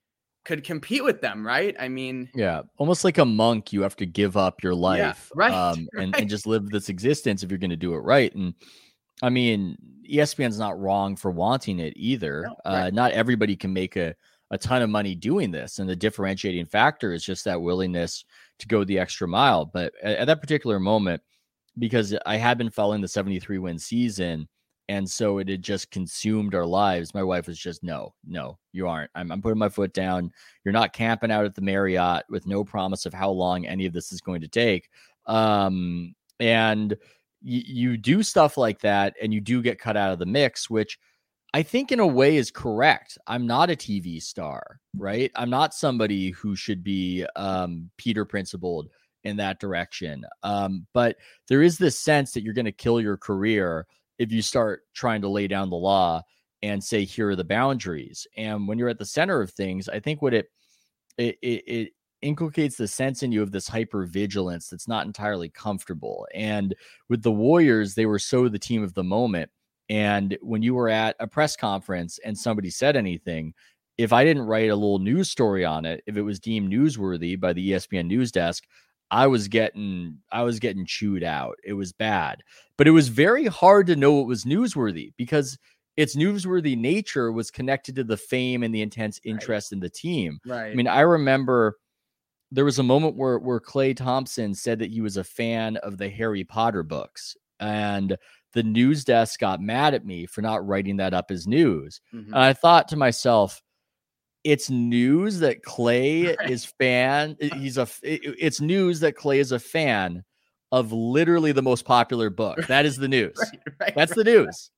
could 0.46 0.64
compete 0.64 1.04
with 1.04 1.20
them, 1.20 1.46
right? 1.46 1.76
I 1.78 1.90
mean, 1.90 2.30
yeah, 2.34 2.62
almost 2.78 3.04
like 3.04 3.18
a 3.18 3.26
monk, 3.26 3.74
you 3.74 3.82
have 3.82 3.98
to 3.98 4.06
give 4.06 4.38
up 4.38 4.64
your 4.64 4.74
life, 4.74 5.30
yeah, 5.36 5.36
right, 5.36 5.54
um, 5.54 5.90
and, 5.98 6.16
and 6.16 6.30
just 6.30 6.48
live 6.48 6.70
this 6.70 6.88
existence 6.88 7.44
if 7.44 7.52
you're 7.52 7.58
going 7.58 7.70
to 7.70 7.76
do 7.76 7.96
it 7.96 8.00
right. 8.00 8.34
And 8.34 8.54
I 9.22 9.30
mean, 9.30 9.76
ESPN's 10.10 10.58
not 10.58 10.80
wrong 10.80 11.18
for 11.18 11.32
wanting 11.32 11.80
it 11.80 11.92
either. 11.98 12.44
No, 12.44 12.56
right. 12.66 12.88
uh, 12.88 12.90
not 12.92 13.12
everybody 13.12 13.58
can 13.58 13.74
make 13.74 13.98
a 13.98 14.16
a 14.52 14.58
ton 14.58 14.82
of 14.82 14.90
money 14.90 15.16
doing 15.16 15.50
this, 15.50 15.80
and 15.80 15.90
the 15.90 15.96
differentiating 15.96 16.66
factor 16.66 17.14
is 17.14 17.24
just 17.24 17.46
that 17.46 17.62
willingness 17.62 18.24
to 18.60 18.68
go 18.68 18.84
the 18.84 19.00
extra 19.00 19.28
mile. 19.28 19.66
But 19.66 19.94
at, 20.04 20.18
at 20.18 20.28
that 20.28 20.42
particular 20.42 20.80
moment 20.80 21.22
because 21.80 22.16
I 22.26 22.38
had 22.38 22.58
been 22.58 22.70
following 22.70 23.02
the 23.02 23.08
73 23.08 23.58
win 23.58 23.80
season. 23.80 24.48
And 24.90 25.10
so 25.10 25.38
it 25.38 25.48
had 25.48 25.62
just 25.62 25.90
consumed 25.90 26.54
our 26.54 26.66
lives. 26.66 27.14
My 27.14 27.24
wife 27.24 27.48
was 27.48 27.58
just, 27.58 27.82
no, 27.82 28.14
no, 28.28 28.58
you 28.74 28.88
aren't. 28.88 29.10
I'm, 29.16 29.32
I'm 29.32 29.42
putting 29.42 29.58
my 29.58 29.70
foot 29.70 29.94
down. 29.94 30.32
You're 30.66 30.74
not 30.74 30.92
camping 30.92 31.32
out 31.32 31.46
at 31.46 31.56
the 31.56 31.62
Marriott 31.62 32.24
with 32.30 32.46
no 32.46 32.64
promise 32.66 33.06
of 33.06 33.14
how 33.14 33.30
long 33.30 33.66
any 33.66 33.86
of 33.86 33.94
this 33.94 34.12
is 34.12 34.20
going 34.20 34.42
to 34.42 34.50
take. 34.50 34.90
Um, 35.28 36.14
and 36.42 36.92
y- 36.92 36.98
you 37.66 37.96
do 37.96 38.22
stuff 38.22 38.58
like 38.58 38.82
that 38.82 39.16
and 39.22 39.34
you 39.34 39.40
do 39.40 39.62
get 39.62 39.80
cut 39.80 39.96
out 39.96 40.12
of 40.12 40.20
the 40.20 40.26
mix, 40.26 40.70
which 40.70 41.00
I 41.54 41.64
think 41.64 41.92
in 41.92 42.00
a 42.00 42.08
way 42.08 42.38
is 42.38 42.50
correct. 42.50 43.18
I'm 43.28 43.46
not 43.46 43.70
a 43.70 43.76
TV 43.76 44.22
star, 44.22 44.80
right? 44.96 45.32
I'm 45.36 45.50
not 45.50 45.74
somebody 45.74 46.32
who 46.32 46.56
should 46.56 46.84
be 46.84 47.26
um, 47.36 47.90
Peter 47.98 48.24
principled 48.24 48.90
in 49.24 49.38
that 49.38 49.60
direction. 49.60 50.26
Um, 50.44 50.88
but 50.94 51.18
there 51.48 51.62
is 51.62 51.78
this 51.78 52.00
sense 52.00 52.32
that 52.32 52.44
you're 52.44 52.54
going 52.54 52.66
to 52.66 52.72
kill 52.72 53.02
your 53.02 53.18
career 53.18 53.86
if 54.18 54.32
you 54.32 54.42
start 54.42 54.84
trying 54.94 55.22
to 55.22 55.30
lay 55.30 55.48
down 55.48 55.70
the 55.70 55.76
law 55.76 56.22
and 56.62 56.84
say 56.84 57.04
here 57.04 57.30
are 57.30 57.36
the 57.36 57.44
boundaries. 57.44 58.28
And 58.38 58.68
when 58.68 58.78
you're 58.78 58.90
at 58.90 59.00
the 59.00 59.06
center 59.06 59.42
of 59.42 59.52
things, 59.52 59.90
I 59.90 60.00
think 60.00 60.22
what 60.22 60.34
it 60.34 60.50
it, 61.18 61.38
it, 61.42 61.64
it 61.68 61.90
inculcates 62.22 62.78
the 62.78 62.88
sense 62.88 63.24
in 63.24 63.32
you 63.32 63.42
of 63.42 63.52
this 63.52 63.68
hyper 63.68 64.06
vigilance 64.06 64.70
that's 64.70 64.88
not 64.88 65.06
entirely 65.06 65.50
comfortable. 65.50 66.28
And 66.34 66.76
with 67.10 67.24
the 67.24 67.32
Warriors, 67.32 67.96
they 67.96 68.06
were 68.06 68.20
so 68.20 68.48
the 68.48 68.60
team 68.60 68.84
of 68.84 68.94
the 68.94 69.04
moment. 69.04 69.50
And 69.92 70.38
when 70.42 70.64
you 70.64 70.74
were 70.74 70.88
at 70.88 71.18
a 71.20 71.28
press 71.28 71.58
conference 71.58 72.18
and 72.24 72.38
somebody 72.38 72.70
said 72.70 72.96
anything, 72.96 73.54
if 73.98 74.14
I 74.14 74.24
didn't 74.24 74.46
write 74.46 74.70
a 74.70 74.76
little 74.76 75.00
news 75.00 75.30
story 75.30 75.66
on 75.66 75.84
it, 75.86 76.02
if 76.08 76.16
it 76.16 76.22
was 76.22 76.40
deemed 76.40 76.72
newsworthy 76.72 77.38
by 77.38 77.52
the 77.52 77.72
ESPN 77.72 78.06
news 78.06 78.32
desk, 78.32 78.64
I 79.12 79.28
was 79.28 79.50
getting 79.50 80.18
I 80.32 80.44
was 80.44 80.60
getting 80.60 80.86
chewed 80.86 81.24
out. 81.24 81.58
It 81.66 81.74
was 81.74 81.92
bad. 81.92 82.42
But 82.78 82.88
it 82.88 82.92
was 82.92 83.10
very 83.10 83.48
hard 83.48 83.86
to 83.88 83.98
know 83.98 84.14
what 84.14 84.28
was 84.28 84.46
newsworthy 84.46 85.12
because 85.18 85.58
its 85.98 86.16
newsworthy 86.16 86.78
nature 86.78 87.30
was 87.34 87.52
connected 87.52 87.98
to 87.98 88.06
the 88.06 88.16
fame 88.16 88.64
and 88.64 88.74
the 88.74 88.82
intense 88.82 89.20
interest 89.26 89.74
right. 89.74 89.76
in 89.76 89.82
the 89.82 89.90
team. 89.90 90.40
Right. 90.46 90.72
I 90.72 90.74
mean, 90.74 90.88
I 90.88 91.02
remember 91.02 91.80
there 92.50 92.64
was 92.64 92.80
a 92.80 92.84
moment 92.84 93.18
where 93.18 93.40
where 93.40 93.60
Klay 93.60 93.94
Thompson 93.94 94.54
said 94.54 94.80
that 94.80 94.90
he 94.90 95.02
was 95.02 95.18
a 95.18 95.24
fan 95.26 95.76
of 95.78 95.98
the 95.98 96.10
Harry 96.10 96.46
Potter 96.46 96.82
books 96.82 97.36
and 97.60 98.18
the 98.54 98.64
news 98.64 99.04
desk 99.04 99.40
got 99.40 99.62
mad 99.62 99.94
at 99.94 100.06
me 100.06 100.26
for 100.26 100.42
not 100.42 100.66
writing 100.66 100.98
that 100.98 101.14
up 101.14 101.32
as 101.32 101.48
news. 101.48 102.02
Mm-hmm. 102.14 102.34
And 102.34 102.44
I 102.44 102.54
thought 102.54 102.88
to 102.90 102.98
myself, 102.98 103.62
it's 104.44 104.70
news 104.70 105.40
that 105.40 105.64
Klay 105.64 106.38
right. 106.38 106.50
is 106.50 106.66
fan. 106.66 107.38
Eh, 107.40 107.50
he's 107.56 107.78
a. 107.78 107.88
Eh, 108.04 108.18
eh, 108.26 108.34
it's 108.40 108.60
news 108.60 109.00
that 109.02 109.16
Klay 109.16 109.38
is 109.38 109.52
a 109.52 109.60
fan 109.60 110.24
of 110.72 110.92
literally 110.92 111.52
the 111.52 111.62
most 111.62 111.86
popular 111.86 112.30
book. 112.30 112.60
That 112.68 112.86
is 112.86 112.98
the 112.98 113.08
news. 113.08 113.38
right, 113.38 113.60
right, 113.80 113.96
That's 113.96 114.16
the 114.16 114.24
news. 114.24 114.72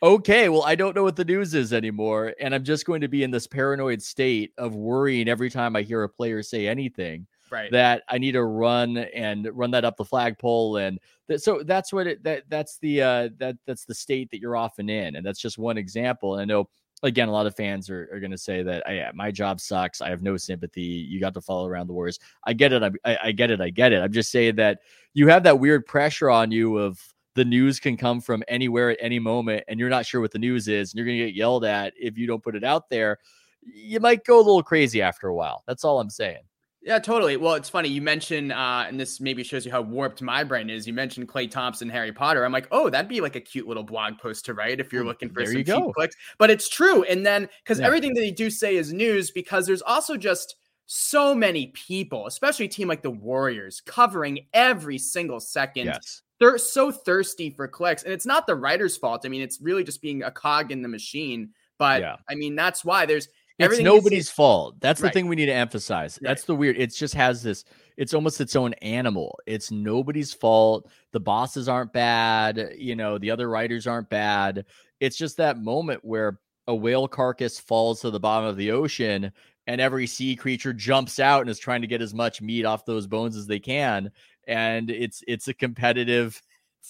Okay, 0.00 0.48
well, 0.48 0.62
I 0.62 0.76
don't 0.76 0.94
know 0.94 1.02
what 1.02 1.16
the 1.16 1.24
news 1.24 1.54
is 1.54 1.72
anymore, 1.72 2.34
and 2.40 2.54
I'm 2.54 2.62
just 2.62 2.84
going 2.84 3.00
to 3.00 3.08
be 3.08 3.24
in 3.24 3.32
this 3.32 3.48
paranoid 3.48 4.00
state 4.00 4.52
of 4.56 4.76
worrying 4.76 5.28
every 5.28 5.50
time 5.50 5.74
I 5.74 5.82
hear 5.82 6.04
a 6.04 6.08
player 6.08 6.42
say 6.42 6.68
anything. 6.68 7.26
Right. 7.50 7.70
That 7.72 8.02
I 8.08 8.18
need 8.18 8.32
to 8.32 8.44
run 8.44 8.96
and 8.96 9.48
run 9.52 9.70
that 9.72 9.84
up 9.84 9.96
the 9.96 10.04
flagpole, 10.04 10.76
and 10.76 10.98
th- 11.28 11.40
so 11.40 11.62
that's 11.64 11.92
what 11.92 12.06
it. 12.06 12.22
That 12.24 12.44
that's 12.48 12.78
the 12.78 13.02
uh 13.02 13.28
that 13.38 13.56
that's 13.66 13.84
the 13.84 13.94
state 13.94 14.30
that 14.30 14.40
you're 14.40 14.56
often 14.56 14.88
in, 14.88 15.16
and 15.16 15.24
that's 15.24 15.40
just 15.40 15.58
one 15.58 15.78
example. 15.78 16.34
And 16.34 16.42
I 16.42 16.44
know 16.44 16.68
again, 17.02 17.28
a 17.28 17.32
lot 17.32 17.46
of 17.46 17.56
fans 17.56 17.88
are, 17.90 18.08
are 18.12 18.20
going 18.20 18.30
to 18.30 18.38
say 18.38 18.62
that 18.62 18.82
yeah, 18.88 19.10
my 19.14 19.30
job 19.30 19.60
sucks. 19.60 20.00
I 20.00 20.10
have 20.10 20.22
no 20.22 20.36
sympathy. 20.36 20.82
You 20.82 21.20
got 21.20 21.34
to 21.34 21.40
follow 21.40 21.66
around 21.66 21.86
the 21.86 21.92
Warriors. 21.92 22.18
I 22.44 22.52
get 22.52 22.72
it. 22.72 22.82
I, 23.04 23.18
I 23.24 23.32
get 23.32 23.50
it. 23.50 23.60
I 23.60 23.70
get 23.70 23.92
it. 23.92 24.02
I'm 24.02 24.12
just 24.12 24.30
saying 24.30 24.56
that 24.56 24.80
you 25.14 25.28
have 25.28 25.42
that 25.44 25.58
weird 25.58 25.86
pressure 25.86 26.30
on 26.30 26.50
you 26.50 26.78
of 26.78 27.00
the 27.34 27.44
news 27.44 27.78
can 27.78 27.96
come 27.96 28.20
from 28.20 28.42
anywhere 28.48 28.90
at 28.90 28.98
any 29.00 29.18
moment, 29.18 29.64
and 29.68 29.78
you're 29.78 29.88
not 29.88 30.06
sure 30.06 30.20
what 30.20 30.32
the 30.32 30.38
news 30.38 30.66
is, 30.66 30.92
and 30.92 30.98
you're 30.98 31.06
going 31.06 31.18
to 31.18 31.26
get 31.26 31.34
yelled 31.34 31.64
at 31.64 31.92
if 31.96 32.18
you 32.18 32.26
don't 32.26 32.42
put 32.42 32.56
it 32.56 32.64
out 32.64 32.90
there. 32.90 33.18
You 33.62 34.00
might 34.00 34.24
go 34.24 34.36
a 34.36 34.38
little 34.38 34.62
crazy 34.62 35.02
after 35.02 35.28
a 35.28 35.34
while. 35.34 35.62
That's 35.66 35.84
all 35.84 36.00
I'm 36.00 36.10
saying. 36.10 36.42
Yeah, 36.80 37.00
totally. 37.00 37.36
Well, 37.36 37.54
it's 37.54 37.68
funny 37.68 37.88
you 37.88 38.00
mentioned, 38.00 38.52
uh, 38.52 38.84
and 38.86 39.00
this 39.00 39.20
maybe 39.20 39.42
shows 39.42 39.66
you 39.66 39.72
how 39.72 39.82
warped 39.82 40.22
my 40.22 40.44
brain 40.44 40.70
is. 40.70 40.86
You 40.86 40.92
mentioned 40.92 41.28
Klay 41.28 41.50
Thompson, 41.50 41.88
Harry 41.88 42.12
Potter. 42.12 42.44
I'm 42.44 42.52
like, 42.52 42.68
oh, 42.70 42.88
that'd 42.88 43.08
be 43.08 43.20
like 43.20 43.34
a 43.36 43.40
cute 43.40 43.66
little 43.66 43.82
blog 43.82 44.18
post 44.18 44.44
to 44.44 44.54
write 44.54 44.78
if 44.80 44.92
you're 44.92 45.04
looking 45.04 45.28
for 45.28 45.44
there 45.44 45.52
some 45.52 45.64
cheap 45.64 45.94
clicks. 45.94 46.16
But 46.38 46.50
it's 46.50 46.68
true, 46.68 47.02
and 47.02 47.26
then 47.26 47.48
because 47.62 47.80
yeah. 47.80 47.86
everything 47.86 48.14
that 48.14 48.20
they 48.20 48.30
do 48.30 48.48
say 48.48 48.76
is 48.76 48.92
news, 48.92 49.30
because 49.32 49.66
there's 49.66 49.82
also 49.82 50.16
just 50.16 50.54
so 50.86 51.34
many 51.34 51.66
people, 51.68 52.26
especially 52.26 52.66
a 52.66 52.68
team 52.68 52.88
like 52.88 53.02
the 53.02 53.10
Warriors, 53.10 53.82
covering 53.84 54.46
every 54.54 54.98
single 54.98 55.40
second. 55.40 55.86
Yes. 55.86 56.22
They're 56.40 56.58
so 56.58 56.92
thirsty 56.92 57.50
for 57.50 57.66
clicks, 57.66 58.04
and 58.04 58.12
it's 58.12 58.24
not 58.24 58.46
the 58.46 58.54
writer's 58.54 58.96
fault. 58.96 59.22
I 59.24 59.28
mean, 59.28 59.42
it's 59.42 59.60
really 59.60 59.82
just 59.82 60.00
being 60.00 60.22
a 60.22 60.30
cog 60.30 60.70
in 60.70 60.82
the 60.82 60.88
machine. 60.88 61.50
But 61.76 62.00
yeah. 62.00 62.16
I 62.30 62.34
mean, 62.36 62.54
that's 62.54 62.84
why 62.84 63.06
there's 63.06 63.28
It's 63.58 63.80
nobody's 63.80 64.30
fault. 64.30 64.76
That's 64.80 65.00
right. 65.00 65.12
the 65.12 65.12
thing 65.12 65.28
we 65.28 65.36
need 65.36 65.46
to 65.46 65.54
emphasize. 65.54 66.18
Right. 66.22 66.28
That's 66.28 66.44
the 66.44 66.54
weird. 66.54 66.78
It 66.78 66.94
just 66.94 67.14
has 67.14 67.42
this. 67.42 67.64
It's 67.96 68.14
almost 68.14 68.40
its 68.40 68.54
own 68.54 68.74
animal. 68.74 69.38
It's 69.46 69.70
nobody's 69.70 70.32
fault. 70.32 70.88
The 71.12 71.20
bosses 71.20 71.68
aren't 71.68 71.92
bad. 71.92 72.74
You 72.76 72.94
know, 72.94 73.18
the 73.18 73.30
other 73.30 73.48
writers 73.48 73.86
aren't 73.86 74.08
bad. 74.08 74.64
It's 75.00 75.16
just 75.16 75.36
that 75.38 75.58
moment 75.58 76.04
where 76.04 76.38
a 76.68 76.74
whale 76.74 77.08
carcass 77.08 77.58
falls 77.58 78.00
to 78.02 78.10
the 78.10 78.20
bottom 78.20 78.48
of 78.48 78.56
the 78.56 78.70
ocean 78.70 79.32
and 79.66 79.80
every 79.80 80.06
sea 80.06 80.36
creature 80.36 80.72
jumps 80.72 81.18
out 81.18 81.40
and 81.40 81.50
is 81.50 81.58
trying 81.58 81.80
to 81.80 81.86
get 81.86 82.02
as 82.02 82.14
much 82.14 82.40
meat 82.40 82.64
off 82.64 82.84
those 82.84 83.06
bones 83.06 83.36
as 83.36 83.46
they 83.46 83.58
can 83.58 84.10
and 84.48 84.90
it's 84.90 85.22
it's 85.28 85.46
a 85.46 85.54
competitive 85.54 86.42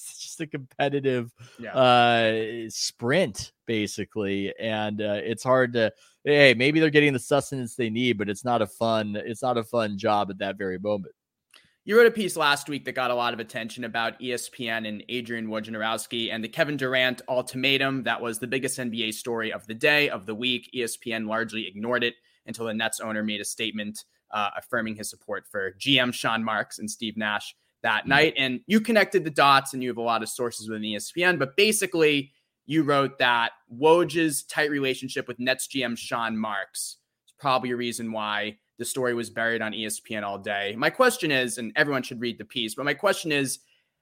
it's 0.07 0.19
just 0.23 0.41
a 0.41 0.47
competitive 0.47 1.33
yeah. 1.59 1.75
uh 1.75 2.69
sprint 2.69 3.53
basically 3.67 4.55
and 4.59 5.01
uh, 5.01 5.21
it's 5.23 5.43
hard 5.43 5.73
to 5.73 5.93
hey 6.25 6.55
maybe 6.55 6.81
they're 6.81 6.91
getting 6.91 7.13
the 7.13 7.19
sustenance 7.19 7.75
they 7.75 7.91
need 7.91 8.19
but 8.19 8.29
it's 8.29 8.45
not 8.45 8.63
a 8.63 8.67
fun 8.67 9.17
it's 9.17 9.43
not 9.43 9.59
a 9.59 9.65
fun 9.65 9.99
job 9.99 10.31
at 10.31 10.39
that 10.39 10.57
very 10.57 10.79
moment 10.79 11.15
you 11.89 11.97
wrote 11.97 12.07
a 12.07 12.11
piece 12.11 12.37
last 12.37 12.69
week 12.69 12.85
that 12.85 12.93
got 12.93 13.11
a 13.11 13.15
lot 13.15 13.33
of 13.33 13.41
attention 13.41 13.85
about 13.85 14.21
ESPN 14.21 14.87
and 14.87 15.03
Adrian 15.09 15.47
Wojnarowski 15.47 16.31
and 16.31 16.45
the 16.45 16.49
Kevin 16.49 16.77
Durant 16.77 17.23
ultimatum. 17.31 18.03
That 18.03 18.21
was 18.21 18.39
the 18.39 18.47
biggest 18.47 18.79
NBA 18.79 19.15
story 19.15 19.55
of 19.55 19.67
the 19.67 19.73
day, 19.73 20.11
of 20.11 20.27
the 20.27 20.35
week. 20.35 20.69
ESPN 20.75 21.27
largely 21.27 21.67
ignored 21.67 22.05
it 22.05 22.17
until 22.45 22.67
the 22.67 22.75
Nets 22.75 23.01
owner 23.01 23.23
made 23.23 23.41
a 23.41 23.45
statement 23.47 24.05
uh, 24.33 24.51
affirming 24.59 24.97
his 24.97 25.09
support 25.09 25.47
for 25.51 25.73
GM 25.81 26.13
Sean 26.13 26.45
Marks 26.45 26.79
and 26.79 26.91
Steve 26.91 27.17
Nash 27.17 27.57
that 27.83 28.01
mm-hmm. 28.01 28.11
night. 28.11 28.35
And 28.37 28.61
you 28.67 28.81
connected 28.81 29.25
the 29.25 29.31
dots 29.31 29.75
and 29.75 29.83
you 29.83 29.89
have 29.89 29.99
a 29.99 30.03
lot 30.03 30.23
of 30.23 30.29
sources 30.29 30.69
within 30.69 30.83
ESPN, 30.83 31.39
but 31.39 31.57
basically, 31.57 32.33
you 32.67 32.83
wrote 32.83 33.19
that 33.19 33.53
Woj's 33.75 34.43
tight 34.43 34.71
relationship 34.71 35.27
with 35.27 35.39
Nets 35.39 35.67
GM 35.69 35.97
Sean 35.97 36.37
Marks 36.37 36.99
is 37.27 37.33
probably 37.39 37.71
a 37.71 37.77
reason 37.77 38.13
why 38.13 38.59
the 38.79 38.85
story 38.85 39.15
was 39.15 39.31
buried 39.31 39.63
on 39.63 39.73
ESPN 39.73 40.23
all 40.23 40.39
day. 40.39 40.75
My 40.77 40.91
question 40.91 41.33
is, 41.33 41.57
and 41.57 41.73
everyone 41.77 42.03
should 42.03 42.21
read 42.21 42.37
the 42.37 42.45
piece, 42.45 42.75
but 42.75 42.85
my 42.85 42.93
question 42.93 43.33
is, 43.33 43.61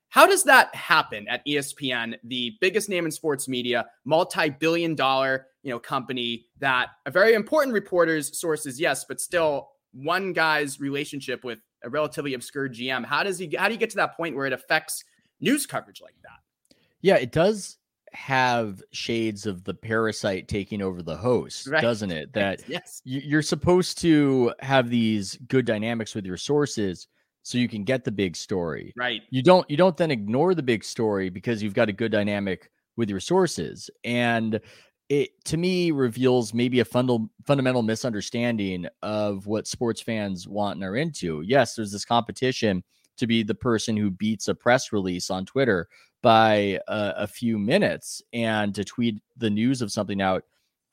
how 0.08 0.26
does 0.26 0.42
that 0.44 0.74
happen 0.74 1.26
at 1.28 1.46
ESPN, 1.46 2.16
the 2.24 2.56
biggest 2.60 2.88
name 2.88 3.06
in 3.06 3.10
sports 3.10 3.48
media, 3.48 3.86
multi-billion 4.04 4.94
dollar, 4.94 5.46
you 5.62 5.70
know, 5.70 5.78
company 5.78 6.46
that 6.58 6.88
a 7.06 7.10
very 7.10 7.34
important 7.34 7.72
reporter's 7.72 8.38
sources, 8.38 8.80
yes, 8.80 9.04
but 9.04 9.20
still 9.20 9.68
one 9.92 10.32
guy's 10.32 10.80
relationship 10.80 11.44
with 11.44 11.58
a 11.87 11.90
relatively 11.90 12.35
obscure 12.35 12.68
GM. 12.68 13.05
How 13.05 13.22
does 13.22 13.38
he 13.38 13.55
how 13.57 13.68
do 13.68 13.75
you 13.75 13.81
get 13.81 13.90
to 13.90 13.96
that 13.96 14.16
point 14.16 14.37
where 14.37 14.46
it 14.46 14.53
affects 14.53 15.05
news 15.40 15.64
coverage 15.66 16.03
like 16.03 16.16
that? 16.22 16.77
Yeah, 17.01 17.16
it 17.16 17.33
does 17.33 17.79
have 18.12 18.83
shades 18.92 19.46
of 19.46 19.64
the 19.64 19.75
parasite 19.75 20.49
taking 20.49 20.83
over 20.83 21.03
the 21.03 21.16
host, 21.16 21.66
right. 21.66 21.83
doesn't 21.83 22.11
it? 22.11 22.31
That 22.37 22.68
yes. 22.68 23.01
you're 23.05 23.42
supposed 23.42 23.99
to 24.01 24.53
have 24.61 24.90
these 24.90 25.37
good 25.49 25.64
dynamics 25.64 26.14
with 26.14 26.27
your 26.27 26.37
sources 26.37 27.07
so 27.42 27.59
you 27.59 27.68
can 27.68 27.85
get 27.85 28.05
the 28.05 28.11
big 28.11 28.37
story. 28.37 28.92
Right. 28.96 29.22
You 29.31 29.42
don't 29.42 29.68
you 29.70 29.77
don't 29.77 29.96
then 29.96 30.11
ignore 30.11 30.55
the 30.55 30.62
big 30.62 30.83
story 30.83 31.31
because 31.31 31.62
you've 31.62 31.75
got 31.75 31.88
a 31.88 31.92
good 31.92 32.11
dynamic 32.11 32.70
with 32.96 33.09
your 33.09 33.20
sources. 33.20 33.88
And 34.03 34.61
it 35.08 35.44
to 35.44 35.56
me 35.56 35.90
reveals 35.90 36.52
maybe 36.52 36.80
a 36.80 36.84
fundal, 36.84 37.28
fundamental 37.44 37.82
misunderstanding 37.82 38.86
of 39.02 39.46
what 39.46 39.66
sports 39.66 40.00
fans 40.00 40.48
want 40.48 40.76
and 40.76 40.84
are 40.84 40.96
into. 40.96 41.42
Yes, 41.42 41.74
there's 41.74 41.92
this 41.92 42.04
competition 42.04 42.82
to 43.16 43.26
be 43.26 43.42
the 43.42 43.54
person 43.54 43.96
who 43.96 44.10
beats 44.10 44.48
a 44.48 44.54
press 44.54 44.92
release 44.92 45.30
on 45.30 45.46
Twitter 45.46 45.88
by 46.22 46.80
a, 46.88 47.14
a 47.18 47.26
few 47.26 47.58
minutes 47.58 48.20
and 48.32 48.74
to 48.74 48.84
tweet 48.84 49.22
the 49.36 49.50
news 49.50 49.80
of 49.80 49.92
something 49.92 50.20
out 50.20 50.44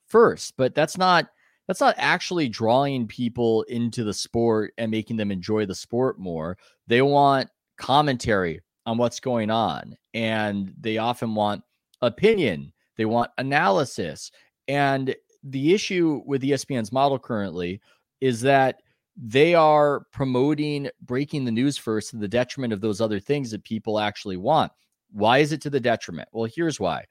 first. 0.06 0.54
But 0.56 0.74
that's 0.74 0.96
not 0.96 1.28
that's 1.66 1.80
not 1.80 1.94
actually 1.98 2.48
drawing 2.48 3.06
people 3.06 3.62
into 3.62 4.04
the 4.04 4.12
sport 4.12 4.74
and 4.76 4.90
making 4.90 5.16
them 5.16 5.30
enjoy 5.30 5.64
the 5.66 5.74
sport 5.74 6.18
more. 6.18 6.58
They 6.86 7.00
want 7.02 7.48
commentary 7.78 8.60
on 8.86 8.98
what's 8.98 9.18
going 9.18 9.50
on, 9.50 9.96
and 10.12 10.74
they 10.78 10.98
often 10.98 11.34
want 11.34 11.64
opinion. 12.02 12.73
They 12.96 13.04
want 13.04 13.30
analysis. 13.38 14.30
And 14.68 15.14
the 15.42 15.74
issue 15.74 16.22
with 16.26 16.42
ESPN's 16.42 16.92
model 16.92 17.18
currently 17.18 17.80
is 18.20 18.40
that 18.42 18.80
they 19.16 19.54
are 19.54 20.06
promoting 20.12 20.88
breaking 21.02 21.44
the 21.44 21.52
news 21.52 21.76
first 21.76 22.10
to 22.10 22.16
the 22.16 22.28
detriment 22.28 22.72
of 22.72 22.80
those 22.80 23.00
other 23.00 23.20
things 23.20 23.50
that 23.50 23.62
people 23.64 23.98
actually 24.00 24.36
want. 24.36 24.72
Why 25.12 25.38
is 25.38 25.52
it 25.52 25.60
to 25.62 25.70
the 25.70 25.80
detriment? 25.80 26.28
Well, 26.32 26.50
here's 26.52 26.80
why. 26.80 27.04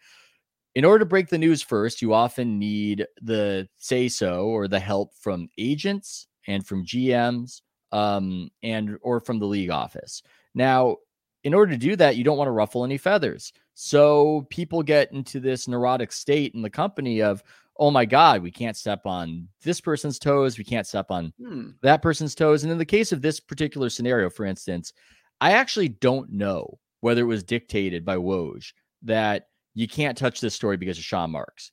In 0.75 0.85
order 0.85 0.99
to 0.99 1.09
break 1.09 1.29
the 1.29 1.37
news 1.37 1.61
first, 1.61 2.01
you 2.01 2.13
often 2.13 2.57
need 2.57 3.05
the 3.21 3.69
say 3.77 4.09
so 4.09 4.45
or 4.47 4.67
the 4.67 4.79
help 4.79 5.13
from 5.13 5.47
agents 5.57 6.27
and 6.47 6.65
from 6.65 6.85
GMs 6.85 7.61
um, 7.91 8.49
and 8.63 8.97
or 9.01 9.19
from 9.19 9.39
the 9.39 9.45
league 9.45 9.69
office. 9.69 10.23
Now, 10.55 10.97
in 11.43 11.53
order 11.53 11.71
to 11.73 11.77
do 11.77 11.95
that, 11.97 12.15
you 12.17 12.23
don't 12.23 12.37
want 12.37 12.47
to 12.47 12.53
ruffle 12.53 12.83
any 12.83 12.97
feathers. 12.97 13.53
So 13.73 14.47
people 14.49 14.83
get 14.83 15.11
into 15.11 15.39
this 15.39 15.67
neurotic 15.67 16.11
state 16.11 16.53
in 16.53 16.61
the 16.61 16.69
company 16.69 17.21
of, 17.21 17.43
oh 17.77 17.91
my 17.91 18.05
God, 18.05 18.43
we 18.43 18.51
can't 18.51 18.77
step 18.77 19.05
on 19.05 19.47
this 19.63 19.81
person's 19.81 20.19
toes. 20.19 20.57
We 20.57 20.63
can't 20.63 20.87
step 20.87 21.07
on 21.09 21.33
hmm. 21.39 21.69
that 21.81 22.01
person's 22.01 22.35
toes. 22.35 22.63
And 22.63 22.71
in 22.71 22.77
the 22.77 22.85
case 22.85 23.11
of 23.11 23.21
this 23.21 23.39
particular 23.39 23.89
scenario, 23.89 24.29
for 24.29 24.45
instance, 24.45 24.93
I 25.41 25.53
actually 25.53 25.89
don't 25.89 26.31
know 26.31 26.79
whether 27.01 27.21
it 27.21 27.25
was 27.25 27.43
dictated 27.43 28.05
by 28.05 28.15
Woj 28.15 28.71
that 29.01 29.47
you 29.73 29.87
can't 29.87 30.17
touch 30.17 30.39
this 30.39 30.53
story 30.53 30.77
because 30.77 30.97
of 30.97 31.03
Sean 31.03 31.31
Marks. 31.31 31.71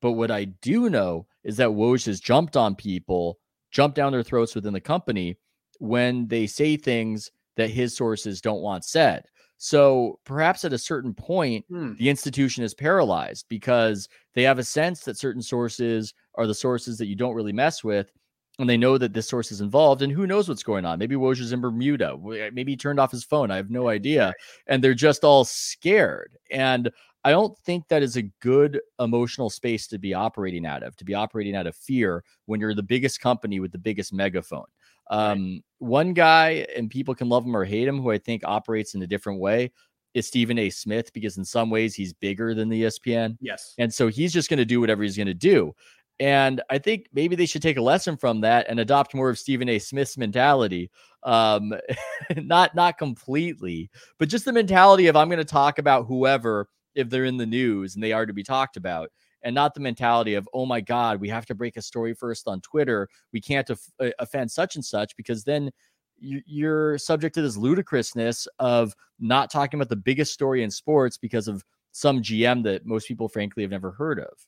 But 0.00 0.12
what 0.12 0.30
I 0.30 0.44
do 0.44 0.90
know 0.90 1.26
is 1.44 1.58
that 1.58 1.68
Woj 1.68 2.06
has 2.06 2.20
jumped 2.20 2.56
on 2.56 2.74
people, 2.74 3.38
jumped 3.70 3.96
down 3.96 4.12
their 4.12 4.22
throats 4.22 4.54
within 4.54 4.72
the 4.72 4.80
company 4.80 5.38
when 5.78 6.26
they 6.26 6.46
say 6.46 6.76
things 6.76 7.30
that 7.56 7.70
his 7.70 7.96
sources 7.96 8.40
don't 8.40 8.62
want 8.62 8.84
said. 8.84 9.24
So 9.64 10.20
perhaps 10.26 10.66
at 10.66 10.74
a 10.74 10.78
certain 10.78 11.14
point, 11.14 11.64
hmm. 11.70 11.94
the 11.94 12.10
institution 12.10 12.62
is 12.62 12.74
paralyzed 12.74 13.46
because 13.48 14.10
they 14.34 14.42
have 14.42 14.58
a 14.58 14.62
sense 14.62 15.00
that 15.04 15.16
certain 15.16 15.40
sources 15.40 16.12
are 16.34 16.46
the 16.46 16.52
sources 16.52 16.98
that 16.98 17.06
you 17.06 17.16
don't 17.16 17.34
really 17.34 17.54
mess 17.54 17.82
with 17.82 18.12
and 18.58 18.68
they 18.68 18.76
know 18.76 18.98
that 18.98 19.14
this 19.14 19.26
source 19.26 19.50
is 19.50 19.62
involved 19.62 20.02
and 20.02 20.12
who 20.12 20.26
knows 20.26 20.50
what's 20.50 20.62
going 20.62 20.84
on? 20.84 20.98
Maybe 20.98 21.14
woj 21.14 21.40
is 21.40 21.54
in 21.54 21.62
bermuda 21.62 22.18
maybe 22.52 22.72
he 22.72 22.76
turned 22.76 23.00
off 23.00 23.10
his 23.10 23.24
phone 23.24 23.50
i 23.50 23.56
have 23.56 23.70
no 23.70 23.88
idea 23.88 24.34
and 24.66 24.84
they're 24.84 24.92
just 24.92 25.24
all 25.24 25.46
scared 25.46 26.36
and 26.50 26.90
i 27.24 27.30
don't 27.30 27.56
think 27.60 27.88
that 27.88 28.02
is 28.02 28.18
a 28.18 28.30
good 28.42 28.82
emotional 29.00 29.48
space 29.48 29.86
to 29.86 29.98
be 29.98 30.12
operating 30.12 30.66
out 30.66 30.82
of 30.82 30.94
to 30.96 31.06
be 31.06 31.14
operating 31.14 31.56
out 31.56 31.66
of 31.66 31.74
fear 31.74 32.22
when 32.44 32.60
you're 32.60 32.74
the 32.74 32.82
biggest 32.82 33.18
company 33.18 33.60
with 33.60 33.72
the 33.72 33.78
biggest 33.78 34.12
megaphone 34.12 34.66
um, 35.08 35.52
right. 35.52 35.62
one 35.78 36.12
guy 36.12 36.66
and 36.76 36.90
people 36.90 37.14
can 37.14 37.28
love 37.28 37.44
him 37.44 37.56
or 37.56 37.64
hate 37.64 37.88
him 37.88 38.00
who 38.00 38.10
i 38.10 38.18
think 38.18 38.42
operates 38.44 38.94
in 38.94 39.02
a 39.02 39.06
different 39.06 39.40
way 39.40 39.70
is 40.14 40.28
Stephen 40.28 40.58
A. 40.58 40.70
Smith 40.70 41.12
because 41.12 41.36
in 41.38 41.44
some 41.44 41.70
ways 41.70 41.94
he's 41.94 42.12
bigger 42.12 42.54
than 42.54 42.68
the 42.68 42.84
ESPN. 42.84 43.36
Yes. 43.40 43.74
And 43.78 43.92
so 43.92 44.06
he's 44.06 44.32
just 44.32 44.48
going 44.48 44.58
to 44.58 44.64
do 44.64 44.80
whatever 44.80 45.02
he's 45.02 45.16
going 45.16 45.26
to 45.26 45.34
do. 45.34 45.74
And 46.20 46.62
I 46.70 46.78
think 46.78 47.08
maybe 47.12 47.34
they 47.34 47.46
should 47.46 47.62
take 47.62 47.76
a 47.76 47.82
lesson 47.82 48.16
from 48.16 48.40
that 48.42 48.66
and 48.68 48.78
adopt 48.78 49.14
more 49.14 49.28
of 49.28 49.38
Stephen 49.38 49.68
A. 49.68 49.80
Smith's 49.80 50.16
mentality. 50.16 50.90
Um, 51.24 51.74
not 52.36 52.74
not 52.74 52.98
completely, 52.98 53.90
but 54.18 54.28
just 54.28 54.44
the 54.44 54.52
mentality 54.52 55.08
of 55.08 55.16
I'm 55.16 55.28
going 55.28 55.38
to 55.38 55.44
talk 55.44 55.78
about 55.78 56.06
whoever 56.06 56.68
if 56.94 57.10
they're 57.10 57.24
in 57.24 57.36
the 57.36 57.46
news 57.46 57.94
and 57.94 58.04
they 58.04 58.12
are 58.12 58.26
to 58.26 58.32
be 58.32 58.44
talked 58.44 58.76
about, 58.76 59.10
and 59.44 59.54
not 59.54 59.74
the 59.74 59.80
mentality 59.80 60.34
of 60.34 60.48
oh 60.52 60.66
my 60.66 60.80
god, 60.80 61.20
we 61.20 61.28
have 61.28 61.46
to 61.46 61.54
break 61.54 61.76
a 61.76 61.82
story 61.82 62.14
first 62.14 62.48
on 62.48 62.60
Twitter. 62.60 63.08
We 63.32 63.40
can't 63.40 63.70
uh, 63.70 64.10
offend 64.18 64.50
such 64.50 64.74
and 64.74 64.84
such 64.84 65.16
because 65.16 65.44
then 65.44 65.70
you're 66.18 66.96
subject 66.98 67.34
to 67.34 67.42
this 67.42 67.56
ludicrousness 67.56 68.48
of 68.58 68.94
not 69.20 69.50
talking 69.50 69.78
about 69.78 69.90
the 69.90 69.96
biggest 69.96 70.32
story 70.32 70.62
in 70.62 70.70
sports 70.70 71.18
because 71.18 71.48
of 71.48 71.64
some 71.92 72.22
GM 72.22 72.62
that 72.64 72.86
most 72.86 73.06
people, 73.06 73.28
frankly, 73.28 73.62
have 73.62 73.70
never 73.70 73.92
heard 73.92 74.18
of. 74.18 74.46